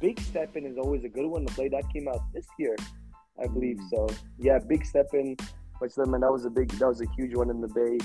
[0.00, 1.68] Big Steppin' is always a good one to play.
[1.68, 2.76] That came out this year,
[3.42, 3.76] I believe.
[3.76, 3.90] Mm.
[3.90, 4.08] So
[4.38, 5.36] yeah, Big Steppin',
[5.78, 7.98] which them and that was a big, that was a huge one in the Bay.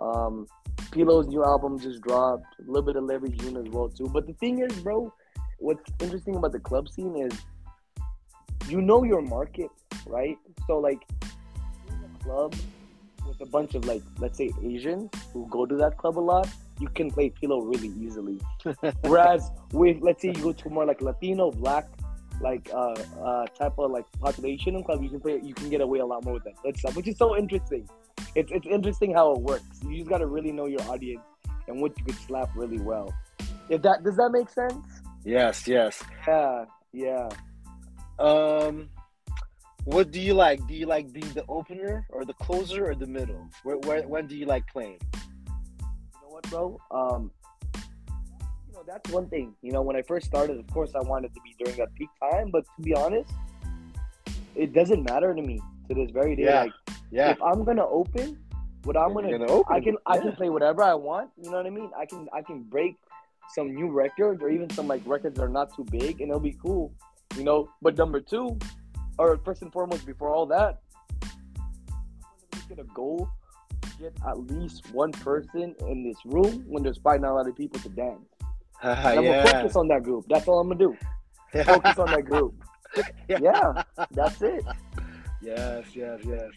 [0.00, 0.46] Um,
[0.92, 2.44] P-Lo's new album just dropped.
[2.58, 4.08] A little bit of Larry June as well too.
[4.08, 5.12] But the thing is, bro,
[5.58, 7.32] what's interesting about the club scene is
[8.68, 9.70] you know your market,
[10.06, 10.36] right?
[10.66, 11.02] So like,
[11.88, 12.54] in a club
[13.26, 16.48] with a bunch of like, let's say Asians who go to that club a lot,
[16.80, 18.40] you can play Pilo really easily.
[19.02, 21.88] Whereas with let's say you go to more like Latino, Black,
[22.40, 25.80] like uh, uh type of like population in club, you can play, you can get
[25.80, 27.88] away a lot more with that good stuff, which is so interesting.
[28.34, 29.80] It's it's interesting how it works.
[29.86, 31.22] You just gotta really know your audience
[31.68, 33.12] and what you could slap really well.
[33.68, 34.84] If that does that make sense?
[35.24, 35.66] Yes.
[35.66, 36.02] Yes.
[36.26, 37.28] Yeah, yeah.
[38.18, 38.88] Um,
[39.84, 40.66] what do you like?
[40.66, 43.48] Do you like being the opener or the closer or the middle?
[43.62, 44.98] Where, where when do you like playing?
[45.14, 46.78] You know what, bro?
[46.90, 47.30] Um,
[48.68, 49.54] you know that's one thing.
[49.62, 52.10] You know, when I first started, of course, I wanted to be during that peak
[52.20, 52.50] time.
[52.50, 53.32] But to be honest,
[54.54, 56.44] it doesn't matter to me to this very day.
[56.44, 56.62] Yeah.
[56.62, 56.72] Like,
[57.10, 57.30] Yeah.
[57.30, 58.38] if I'm gonna open,
[58.84, 59.74] what I'm gonna, gonna open.
[59.74, 61.30] I can, I can play whatever I want.
[61.36, 61.90] You know what I mean?
[61.98, 62.96] I can, I can break
[63.52, 66.40] some new records or even some like records that are not too big, and it'll
[66.40, 66.92] be cool.
[67.36, 67.68] You know.
[67.82, 68.58] But number two,
[69.18, 70.80] or first and foremost, before all that,
[71.22, 71.28] I'm
[72.52, 73.28] gonna make it a goal
[73.82, 77.48] to get at least one person in this room when there's probably not a lot
[77.48, 78.20] of people to dance.
[78.82, 80.24] And I'm gonna focus on that group.
[80.28, 80.96] That's all I'm gonna do.
[81.64, 82.54] Focus on that group.
[83.28, 84.64] Yeah, that's it.
[85.40, 86.50] Yes, yes, yes.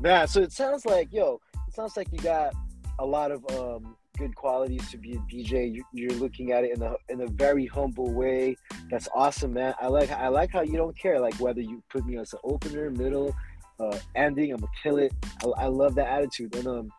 [0.00, 2.54] Man, so it sounds like, yo, it sounds like you got
[2.98, 5.72] a lot of um, good qualities to be a DJ.
[5.74, 8.56] You, you're looking at it in a in a very humble way.
[8.90, 9.74] That's awesome, man.
[9.80, 12.38] I like I like how you don't care, like whether you put me as an
[12.44, 13.36] opener, middle,
[13.78, 14.52] uh, ending.
[14.52, 15.12] I'm gonna kill it.
[15.44, 16.54] I, I love that attitude.
[16.56, 16.92] And um,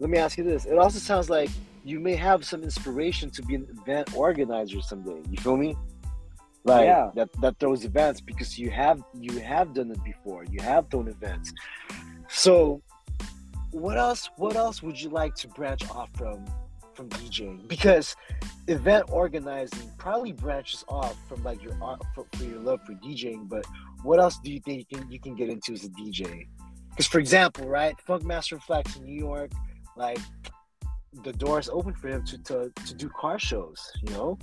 [0.00, 0.64] let me ask you this.
[0.64, 1.50] It also sounds like
[1.84, 5.20] you may have some inspiration to be an event organizer someday.
[5.30, 5.76] You feel me?
[6.64, 7.10] Like Yeah.
[7.14, 10.44] that that throws events because you have you have done it before.
[10.44, 11.52] You have thrown events.
[12.32, 12.82] So
[13.72, 16.44] what else what else would you like to branch off from
[16.94, 17.68] from DJing?
[17.68, 18.16] Because
[18.68, 23.48] event organizing probably branches off from like your art for, for your love for DJing,
[23.48, 23.64] but
[24.02, 26.46] what else do you think you can, you can get into as a DJ?
[26.90, 29.50] Because for example, right, Funkmaster Flex in New York,
[29.96, 30.18] like
[31.24, 34.38] the doors open for him to, to, to do car shows, you know?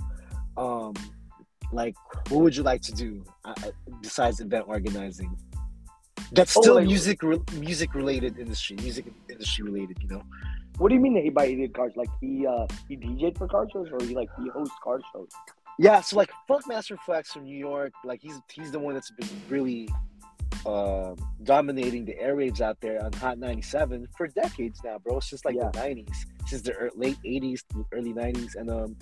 [0.56, 0.94] Um,
[1.72, 1.94] like,
[2.28, 3.70] what would you like to do uh, uh,
[4.00, 5.36] besides event organizing?
[6.32, 10.22] That's Oh, still like- music re- music related industry, music industry related, you know?
[10.78, 11.92] What do you mean that he by he did cars?
[11.96, 15.28] Like he uh he DJ'd for car shows or he like he hosts car shows?
[15.78, 19.28] Yeah, so like Funkmaster Flex from New York, like he's he's the one that's been
[19.48, 19.88] really
[20.66, 25.20] um dominating the airwaves out there on Hot 97 for decades now, bro.
[25.20, 25.70] Since like Yeah.
[25.72, 26.16] the 90s,
[26.46, 27.62] since the late 80s,
[27.92, 28.96] early 90s, and um,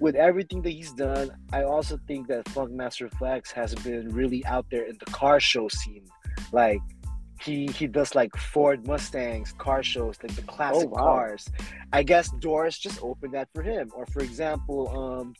[0.00, 4.66] with everything that he's done, I also think that Funkmaster Flex has been really out
[4.70, 6.04] there in the car show scene.
[6.52, 6.80] Like
[7.40, 11.02] he he does like Ford Mustangs car shows, like the classic Oh, wow.
[11.02, 11.48] cars.
[11.92, 13.90] I guess doors just opened that for him.
[13.94, 15.34] Or for example, um,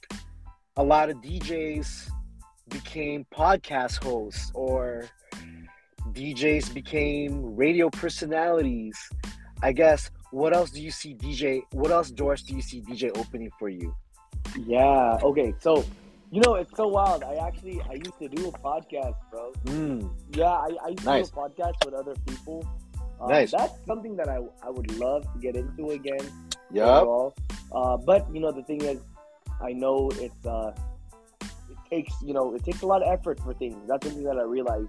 [0.77, 2.11] a lot of DJs
[2.69, 5.07] became podcast hosts or
[6.13, 8.97] DJs became radio personalities.
[9.63, 13.11] I guess what else do you see DJ what else doors do you see DJ
[13.19, 13.95] opening for you?
[14.59, 15.19] Yeah.
[15.23, 15.53] Okay.
[15.61, 15.85] So,
[16.31, 17.23] you know, it's so wild.
[17.25, 19.53] I actually I used to do a podcast, bro.
[19.67, 21.29] Mm, Yeah, I, I used Nice.
[21.31, 22.65] to do a podcast with other people.
[23.21, 23.51] Um, Nice.
[23.53, 26.25] That's something that I I would love to get into again.
[26.73, 27.05] Yeah.
[27.73, 29.01] Uh, but you know, the thing is,
[29.61, 30.73] I know it's uh,
[31.43, 33.77] it takes you know it takes a lot of effort for things.
[33.89, 34.89] That's something that I realized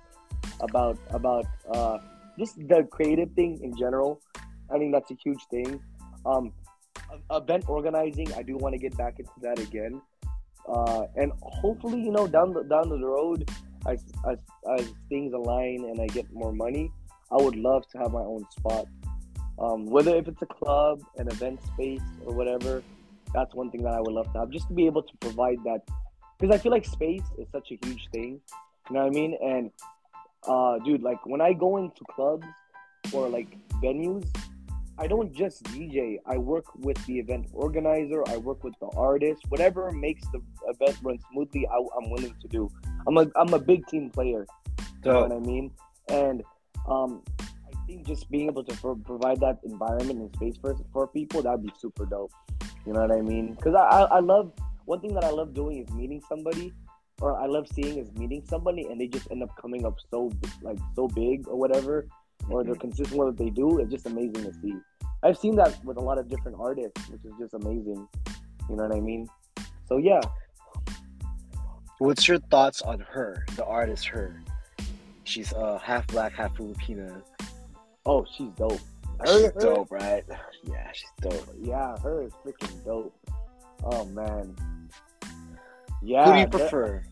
[0.62, 1.98] about about uh,
[2.38, 4.22] just the creative thing in general.
[4.70, 5.82] I think that's a huge thing.
[6.26, 6.54] Um,
[7.32, 10.02] event organizing, I do want to get back into that again,
[10.68, 13.50] uh, and hopefully, you know, down the down the road,
[13.88, 14.38] as, as
[14.80, 16.92] as things align and I get more money,
[17.32, 18.86] I would love to have my own spot
[19.62, 22.84] um, whether if it's a club, an event space, or whatever.
[23.34, 25.60] That's one thing that I would love to have, just to be able to provide
[25.64, 25.82] that,
[26.40, 28.42] because I feel like space is such a huge thing.
[28.90, 29.38] You know what I mean?
[29.42, 29.72] And
[30.48, 32.48] uh, dude, like when I go into clubs
[33.14, 33.48] or like
[33.82, 34.26] venues,
[35.02, 36.20] I don't just DJ.
[36.28, 38.24] I work with the event organizer.
[38.28, 39.42] I work with the artist.
[39.50, 42.70] Whatever makes the event run smoothly, I, I'm willing to do.
[43.08, 44.46] I'm a I'm a big team player.
[45.04, 45.72] You know what I mean?
[46.10, 46.44] And
[46.88, 51.08] um, I think just being able to pro- provide that environment and space for for
[51.08, 52.32] people that'd be super dope.
[52.86, 53.56] You know what I mean?
[53.56, 54.54] Because I, I I love
[54.86, 56.74] one thing that I love doing is meeting somebody,
[57.22, 60.32] or I love seeing is meeting somebody and they just end up coming up so
[60.62, 62.06] like so big or whatever,
[62.52, 63.80] or they're consistent with what they do.
[63.80, 64.76] It's just amazing to see.
[65.24, 68.08] I've seen that with a lot of different artists, which is just amazing.
[68.70, 69.28] You know what I mean?
[69.88, 70.22] So yeah,
[72.00, 74.42] What's your thoughts on her, the artist H.E.R.?
[75.24, 77.22] She's uh half black, half Filipina.
[78.06, 78.80] oh she's dope.
[79.26, 80.24] She's Her- her- dope, right?
[80.64, 81.48] Yeah, she's dope.
[81.60, 82.24] Yeah, H.E.R.
[82.24, 83.14] is freaking dope.
[83.84, 84.56] Oh man.
[86.02, 86.26] Yeah.
[86.26, 87.04] Who do you that- prefer?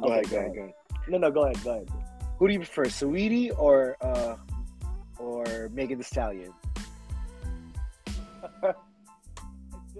[0.00, 0.54] Go Okay, ahead, go go ahead, ahead.
[0.56, 0.74] go ahead.
[1.08, 1.88] No, no, go ahead, go ahead.
[2.38, 4.36] Who do you prefer, Saweetie or uh
[5.18, 6.52] or Megan Thee Stallion?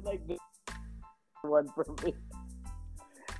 [0.02, 0.38] Like this
[1.42, 2.14] one for me.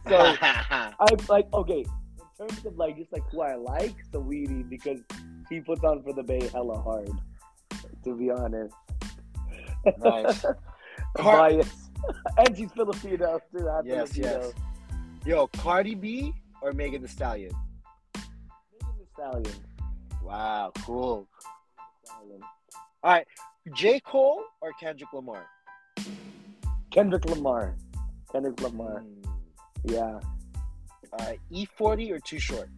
[0.08, 5.00] So I'm like, okay, in terms of like just like who I like, Saweetie, because
[5.48, 7.10] he puts on for the Bay hella hard.
[8.04, 8.74] To be honest.
[9.98, 10.44] Nice.
[11.16, 11.90] Bias.
[12.38, 13.66] and she's Filipino too.
[13.66, 14.42] half yes, Filipino.
[14.44, 14.52] yes.
[15.24, 17.52] Yo, Cardi B or Megan Thee Stallion?
[18.14, 19.54] Megan Thee Stallion.
[20.22, 21.28] Wow, cool.
[22.04, 22.40] Stallion.
[23.02, 23.26] All right,
[23.74, 24.00] J.
[24.00, 25.46] Cole or Kendrick Lamar?
[26.92, 27.74] Kendrick Lamar.
[28.30, 29.02] Kendrick Lamar.
[29.02, 29.34] Mm.
[29.84, 30.20] Yeah.
[31.20, 32.68] Right, E40 or Too Short?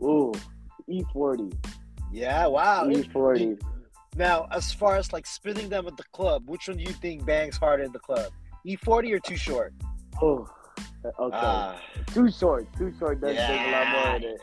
[0.00, 0.32] Ooh.
[0.88, 1.52] E40.
[2.12, 2.84] Yeah, wow.
[2.86, 3.60] E40.
[4.16, 7.24] Now, as far as like spinning them at the club, which one do you think
[7.26, 8.30] bangs harder in the club?
[8.66, 9.72] E40 or Too Short?
[10.22, 10.48] Oh.
[11.20, 11.36] Okay.
[11.40, 12.66] Ah, too short.
[12.76, 14.40] Too short does take a lot more in it.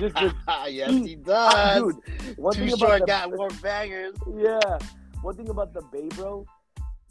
[0.00, 0.34] Just the-
[0.70, 1.82] yes, he- he does.
[1.82, 4.14] Dude, one Too thing about Short the, got more bangers.
[4.36, 4.78] Yeah.
[5.22, 6.44] One thing about the Bay, bro,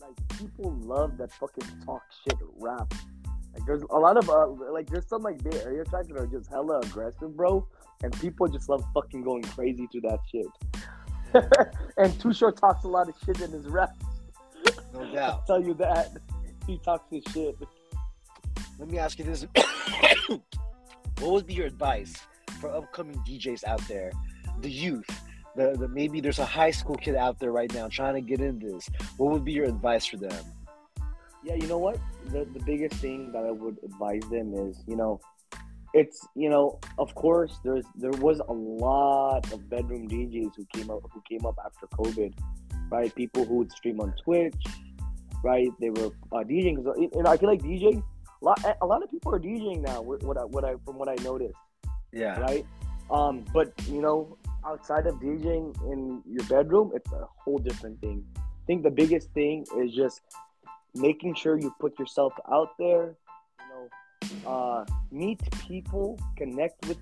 [0.08, 2.94] like people love that fucking talk shit rap.
[3.54, 6.28] Like there's a lot of uh, like there's some like Bay Area tracks that are
[6.28, 7.68] just hella aggressive, bro,
[8.04, 10.48] and people just love fucking going crazy to that shit.
[11.98, 13.96] and Too Short talks a lot of shit in his rap.
[14.94, 15.48] No I'll doubt.
[15.48, 16.18] tell you that.
[16.68, 17.56] He talks his shit.
[18.80, 19.46] Let me ask you this:
[21.20, 22.16] What would be your advice
[22.60, 24.12] for upcoming DJs out there?
[24.62, 25.06] the youth?
[25.56, 28.42] The, the maybe there's a high school kid out there right now trying to get
[28.42, 28.90] into this.
[29.18, 30.44] What would be your advice for them?
[31.44, 32.00] Yeah, you know what?
[32.26, 35.20] The the biggest thing that I would advise them is, you know,
[35.94, 40.90] it's you know, of course, there's there was a lot of bedroom DJs who came
[40.90, 42.34] up who came up after COVID,
[42.92, 43.14] right?
[43.16, 44.62] People who would stream on Twitch,
[45.44, 45.70] right?
[45.80, 46.84] They were uh, DJing.
[47.16, 48.04] And I feel like DJ.
[48.42, 50.02] A lot, a lot of people are DJing now.
[50.02, 51.56] What I, what I from what I noticed.
[52.12, 52.40] Yeah.
[52.40, 52.66] Right.
[53.10, 58.24] Um, but you know, outside of DJing in your bedroom, it's a whole different thing.
[58.38, 60.22] I think the biggest thing is just
[60.96, 63.16] making sure you put yourself out there.
[63.60, 63.90] You
[64.44, 66.98] know, uh, meet people, connect with,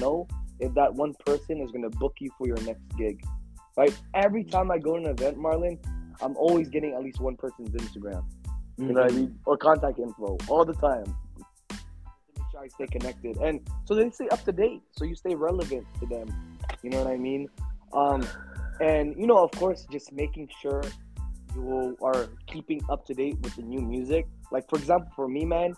[0.00, 0.26] know
[0.60, 3.20] if that one person is gonna book you for your next gig.
[3.76, 3.96] Right.
[4.14, 5.78] Every time I go to an event, Marlon,
[6.20, 8.24] I'm always getting at least one person's Instagram.
[8.76, 9.38] You know what I mean?
[9.44, 11.04] Or contact info all the time.
[12.58, 13.36] To sure I stay connected.
[13.38, 14.82] And so they stay up to date.
[14.92, 16.28] So you stay relevant to them.
[16.82, 17.48] You know what I mean?
[17.92, 18.26] Um,
[18.80, 20.82] and you know, of course, just making sure
[21.54, 24.26] you are keeping up to date with the new music.
[24.50, 25.74] Like for example, for me, man,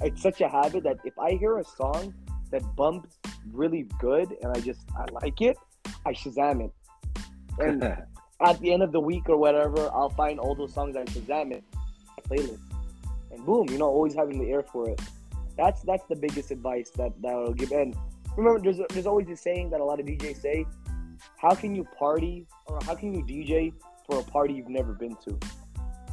[0.00, 2.14] it's such a habit that if I hear a song
[2.50, 3.18] that bumps
[3.52, 5.56] really good and I just I like it,
[6.04, 6.72] I Shazam it.
[7.58, 7.82] And
[8.40, 11.52] at the end of the week or whatever, I'll find all those songs I Shazam
[11.52, 11.64] it,
[12.28, 12.60] playlist,
[13.32, 15.00] and boom, you know, always having the ear for it.
[15.56, 17.72] That's that's the biggest advice that that I'll give.
[17.72, 17.96] And
[18.36, 20.66] remember, there's there's always this saying that a lot of DJs say,
[21.38, 23.72] "How can you party or how can you DJ
[24.06, 25.38] for a party you've never been to?"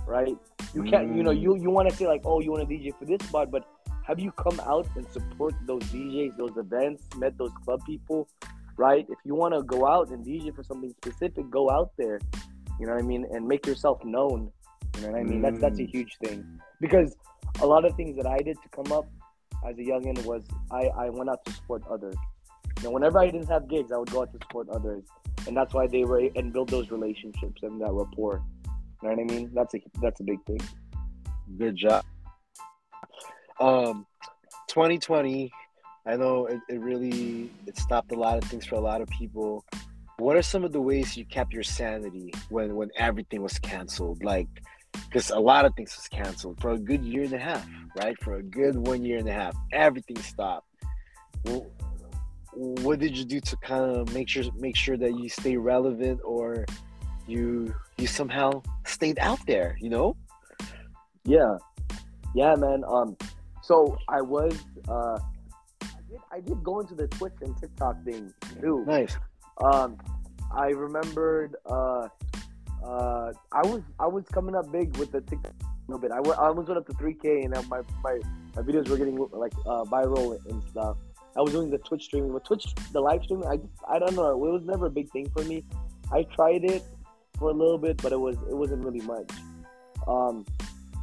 [0.08, 0.36] Right?
[0.74, 1.12] You can't.
[1.12, 1.18] Mm.
[1.18, 3.28] You know, you you want to say like, "Oh, you want to DJ for this
[3.28, 3.68] spot," but
[4.04, 8.28] have you come out and support those DJs, those events, met those club people,
[8.76, 9.06] right?
[9.10, 12.20] If you want to go out and DJ for something specific, go out there.
[12.80, 14.52] You know what I mean, and make yourself known.
[14.96, 15.40] You know what I mean?
[15.40, 15.44] Mm.
[15.44, 15.90] That's that's a mm.
[15.90, 17.16] huge thing because
[17.62, 19.06] a lot of things that I did to come up
[19.68, 22.16] as a youngin was I I went out to support others.
[22.78, 25.04] You know, whenever I didn't have gigs, I would go out to support others,
[25.48, 28.42] and that's why they were and build those relationships and that rapport.
[29.02, 29.52] You know what I mean?
[29.54, 30.62] That's a that's a big thing.
[31.58, 32.06] Good job.
[33.60, 34.08] Um,
[34.68, 35.52] 2020
[36.06, 39.08] I know it, it really it stopped a lot of things for a lot of
[39.10, 39.64] people.
[40.18, 44.24] What are some of the ways you kept your sanity when when everything was canceled?
[44.24, 44.50] Like,
[44.94, 48.16] because a lot of things was canceled for a good year and a half, right?
[48.24, 50.68] For a good one year and a half, everything stopped.
[51.46, 51.68] Well,
[52.54, 56.20] what did you do to kind of make sure make sure that you stay relevant
[56.24, 56.66] or
[57.28, 59.78] you you somehow stayed out there?
[59.80, 60.16] You know?
[61.26, 61.58] Yeah,
[62.36, 62.84] yeah, man.
[62.88, 63.18] Um,
[63.62, 65.18] so I was uh
[65.82, 68.84] I did I did go into the Twitch and TikTok thing too.
[68.88, 69.18] Nice.
[69.64, 69.98] Um,
[70.56, 71.56] I remembered.
[71.66, 72.08] Uh,
[72.84, 76.12] uh, I was I was coming up big with the TikTok a little bit.
[76.12, 78.20] I, w- I almost went up to 3K, and my my
[78.56, 80.98] my videos were getting like uh, viral and stuff.
[81.36, 84.16] I was doing the Twitch streaming, but Twitch the live streaming, I just I don't
[84.16, 84.32] know.
[84.32, 85.64] It was never a big thing for me.
[86.12, 86.84] I tried it
[87.40, 89.32] for a little bit, but it was it wasn't really much.
[90.08, 90.46] Um,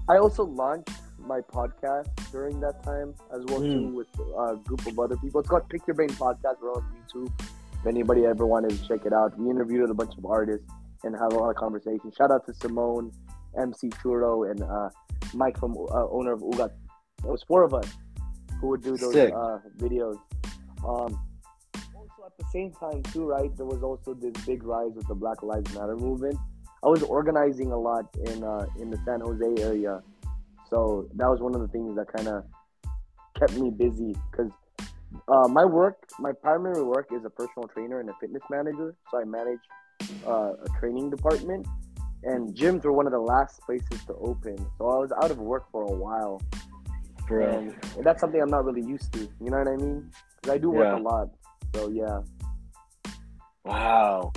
[0.09, 3.73] I also launched my podcast during that time as well mm.
[3.73, 4.09] too with
[4.39, 5.41] a group of other people.
[5.41, 6.57] It's called Pick Your Brain Podcast.
[6.63, 7.33] We're on YouTube.
[7.81, 10.71] If anybody ever wanted to check it out, we interviewed a bunch of artists
[11.05, 12.13] and have a lot of conversation.
[12.17, 13.13] Shout out to Simone,
[13.59, 14.91] MC Churro, and uh,
[15.35, 16.71] Mike from uh, owner of Ugat.
[17.19, 17.89] It was four of us
[18.61, 20.19] who would do those uh, videos.
[20.85, 21.19] Um,
[21.95, 23.55] also at the same time too, right?
[23.57, 26.39] There was also this big rise with the Black Lives Matter movement.
[26.83, 30.03] I was organizing a lot in uh, in the San Jose area
[30.71, 32.45] so that was one of the things that kind of
[33.39, 34.53] kept me busy because
[35.27, 38.95] uh, my work, my primary work is a personal trainer and a fitness manager.
[39.11, 39.59] So I manage
[40.27, 41.67] uh, a training department,
[42.25, 44.57] and gyms were one of the last places to open.
[44.79, 46.41] So I was out of work for a while,
[47.29, 49.21] and, and that's something I'm not really used to.
[49.21, 50.11] You know what I mean?
[50.41, 50.99] Because I do work yeah.
[50.99, 51.29] a lot.
[51.75, 52.21] So yeah.
[53.65, 54.33] Wow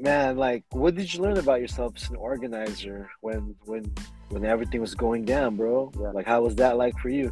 [0.00, 3.84] man like what did you learn about yourself as an organizer when when
[4.30, 6.10] when everything was going down bro yeah.
[6.10, 7.30] like how was that like for you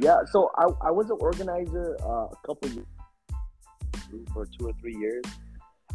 [0.00, 2.86] yeah so i, I was an organizer uh, a couple years
[4.32, 5.24] for two or three years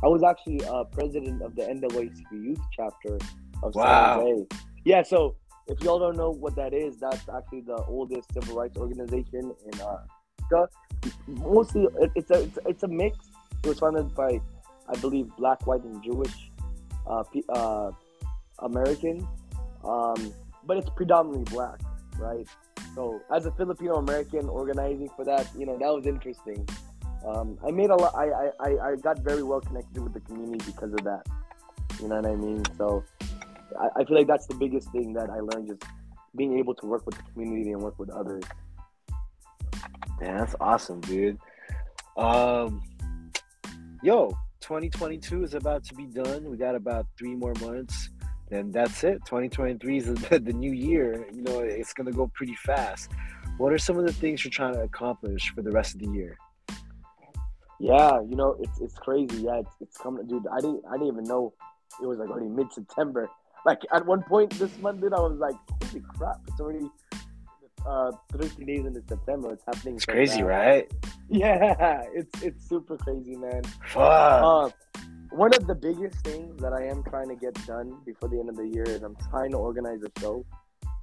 [0.04, 3.18] i was actually uh, president of the NAACP youth chapter
[3.64, 4.18] of wow.
[4.18, 4.46] San Jose.
[4.86, 5.36] yeah so
[5.68, 9.82] if y'all don't know what that is that's actually the oldest civil rights organization in
[9.82, 9.98] uh
[11.28, 13.18] mostly it's a it's, it's a mix
[13.64, 14.40] it was founded by
[14.90, 16.52] I believe, black, white, and Jewish
[17.08, 17.92] uh, uh,
[18.60, 19.24] Americans,
[19.84, 20.34] um,
[20.66, 21.80] but it's predominantly black,
[22.18, 22.48] right?
[22.96, 26.68] So as a Filipino American organizing for that, you know, that was interesting.
[27.26, 28.14] Um, I made a lot.
[28.16, 31.26] I, I I got very well connected with the community because of that.
[32.02, 32.64] You know what I mean?
[32.78, 33.04] So
[33.78, 35.84] I, I feel like that's the biggest thing that I learned, just
[36.36, 38.44] being able to work with the community and work with others.
[40.22, 41.38] Man, that's awesome, dude.
[42.18, 42.82] Um,
[44.02, 44.30] yo,
[44.62, 46.50] 2022 is about to be done.
[46.50, 48.10] We got about three more months.
[48.50, 49.20] Then that's it.
[49.26, 51.28] 2023 is the, the new year.
[51.34, 53.12] You know, it's gonna go pretty fast.
[53.58, 56.10] What are some of the things you're trying to accomplish for the rest of the
[56.10, 56.38] year?
[57.80, 59.44] Yeah, you know, it's it's crazy.
[59.44, 60.46] Yeah, it's, it's coming, dude.
[60.48, 61.54] I didn't I didn't even know
[62.02, 63.30] it was like already mid September.
[63.66, 66.90] Like at one point this month, dude, I was like, holy crap, it's already
[67.86, 69.54] uh 13 days into September.
[69.54, 69.96] It's happening.
[69.96, 70.92] It's crazy, right?
[71.32, 73.62] Yeah, it's it's super crazy, man.
[73.86, 74.02] Fuck.
[74.02, 74.70] Uh,
[75.30, 78.50] one of the biggest things that I am trying to get done before the end
[78.50, 80.44] of the year is I'm trying to organize a show.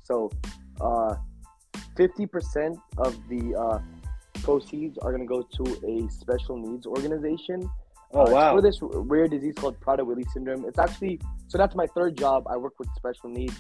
[0.03, 0.33] So,
[0.81, 1.15] uh,
[1.95, 3.79] 50% of the uh,
[4.47, 7.59] proceeds are going to go to a special needs organization.
[8.15, 8.51] oh Uh, wow.
[8.55, 8.79] For this
[9.13, 10.65] rare disease called Prader-Willi syndrome.
[10.69, 11.15] It's actually
[11.51, 12.39] so that's my third job.
[12.55, 13.57] I work with special needs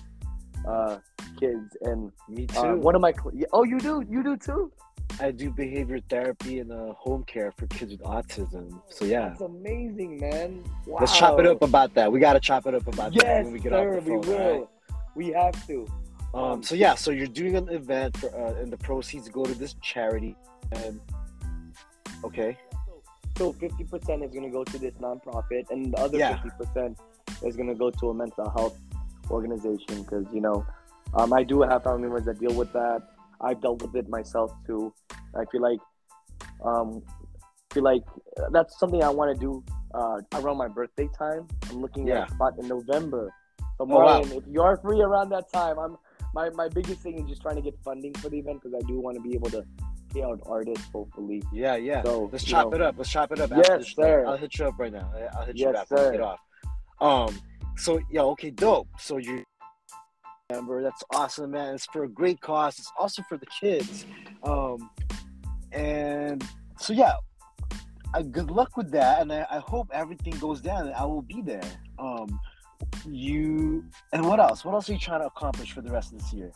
[0.72, 0.94] uh,
[1.40, 2.58] kids, and Me too.
[2.58, 3.12] uh, one of my
[3.56, 4.62] oh you do you do too.
[5.20, 8.66] I do behavior therapy and uh, home care for kids with autism.
[8.96, 9.28] So yeah.
[9.28, 10.48] That's amazing, man.
[10.86, 10.98] Wow.
[11.00, 12.06] Let's chop it up about that.
[12.12, 14.20] We gotta chop it up about that when we get sir, off the phone.
[14.20, 14.36] we will.
[14.40, 14.68] alright?
[15.20, 15.86] We have to.
[16.34, 19.54] Um, so yeah, so you're doing an event for, uh, and the proceeds go to
[19.54, 20.34] this charity.
[20.72, 21.00] And
[22.24, 22.56] okay,
[23.38, 26.34] So fifty percent is gonna go to this nonprofit, and the other Yeah.
[26.34, 26.98] fifty percent
[27.42, 28.78] is gonna go to a mental health
[29.30, 30.02] organization.
[30.02, 30.64] Because you know,
[31.14, 33.02] um, I do have family members that deal with that.
[33.40, 34.92] I've dealt with it myself too.
[35.34, 35.78] I feel like,
[36.64, 37.02] um,
[37.72, 38.02] feel like
[38.52, 39.62] that's something I want to do
[39.94, 41.46] uh, around my birthday time.
[41.70, 42.22] I'm looking Yeah.
[42.22, 43.32] at a spot in November.
[43.76, 44.22] So Oh, wow.
[44.22, 45.98] If you are free around that time, I'm
[46.34, 48.86] my, my biggest thing is just trying to get funding for the event because I
[48.86, 49.62] do want to be able to
[50.24, 51.42] out artists hopefully.
[51.52, 52.02] yeah, yeah.
[52.02, 52.94] So Let's chop know, it up.
[52.98, 53.50] Let's chop it up.
[53.50, 54.02] Yes, after the show.
[54.02, 54.26] sir.
[54.26, 55.10] I'll hit you up right now.
[55.36, 56.12] I'll hit you Yes, back when sir.
[56.12, 56.40] get off.
[57.00, 57.38] Um,
[57.76, 58.88] so yeah, okay, dope.
[58.98, 59.44] So you
[60.50, 61.74] remember that's awesome, man.
[61.74, 62.78] It's for a great cause.
[62.78, 64.06] It's also for the kids.
[64.42, 64.90] Um,
[65.72, 66.42] and
[66.78, 67.14] so yeah,
[68.14, 70.86] uh, good luck with that, and I, I hope everything goes down.
[70.86, 71.60] And I will be there.
[71.98, 72.38] Um,
[73.06, 74.64] you and what else?
[74.64, 76.52] What else are you trying to accomplish for the rest of this year?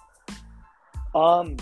[1.14, 1.56] Um,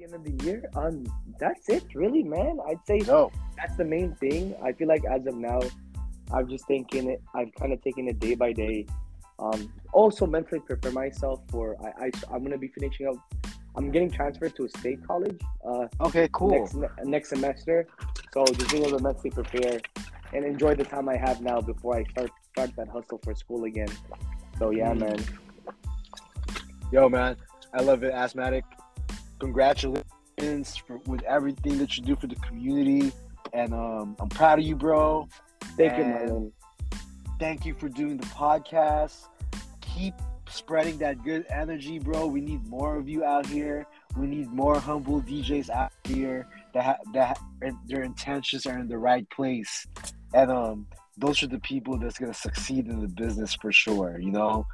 [0.00, 1.04] the end of the year, um,
[1.38, 2.58] that's it, really, man.
[2.68, 3.30] I'd say No.
[3.56, 4.54] that's the main thing.
[4.62, 5.60] I feel like as of now,
[6.32, 7.22] I'm just thinking it.
[7.34, 8.86] I've kind of taken it day by day.
[9.38, 11.76] Um, also mentally prepare myself for.
[11.82, 13.16] I, I I'm gonna be finishing up.
[13.76, 15.40] I'm getting transferred to a state college.
[15.66, 16.50] Uh, Okay, cool.
[16.50, 17.86] next next semester.
[18.32, 19.80] So just being able to mentally prepare
[20.32, 23.64] and enjoy the time I have now before I start start that hustle for school
[23.64, 23.88] again.
[24.58, 25.00] So yeah, Mm.
[25.00, 25.18] man.
[26.92, 27.36] Yo, man,
[27.72, 28.64] I love it, Asthmatic.
[29.40, 33.12] Congratulations for, with everything that you do for the community,
[33.52, 35.28] and um, I'm proud of you, bro.
[35.76, 36.52] Thank you, And- Marlon.
[37.38, 39.28] Thank you for doing the podcast.
[39.80, 40.14] Keep
[40.50, 42.26] spreading that good energy, bro.
[42.26, 43.86] We need more of you out here.
[44.14, 48.88] We need more humble DJs out here that ha- that ha- their intentions are in
[48.88, 49.86] the right place,
[50.34, 50.86] and um,
[51.16, 54.18] those are the people that's gonna succeed in the business for sure.
[54.20, 54.66] You know.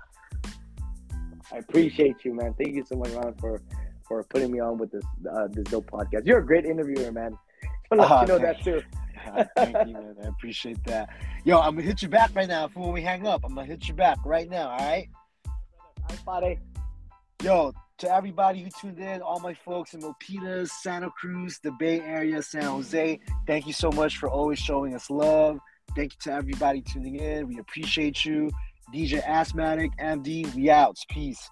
[1.52, 2.54] I appreciate you, man.
[2.54, 3.62] Thank you so much, Ron, for
[4.06, 6.26] for putting me on with this uh, this dope podcast.
[6.26, 7.36] You're a great interviewer, man.
[7.92, 8.82] I'll let Ah, you know that too.
[9.56, 10.16] Thank you, man.
[10.24, 11.08] I appreciate that.
[11.44, 13.42] Yo, I'm gonna hit you back right now for when we hang up.
[13.44, 15.08] I'm gonna hit you back right now, all right?
[16.08, 16.58] Hi, buddy.
[17.42, 22.00] Yo, to everybody who tuned in, all my folks in Milpitas, Santa Cruz, the Bay
[22.00, 25.58] Area, San Jose, thank you so much for always showing us love.
[25.94, 27.48] Thank you to everybody tuning in.
[27.48, 28.50] We appreciate you.
[28.94, 30.96] DJ Asthmatic, MD, we out.
[31.08, 31.50] Peace.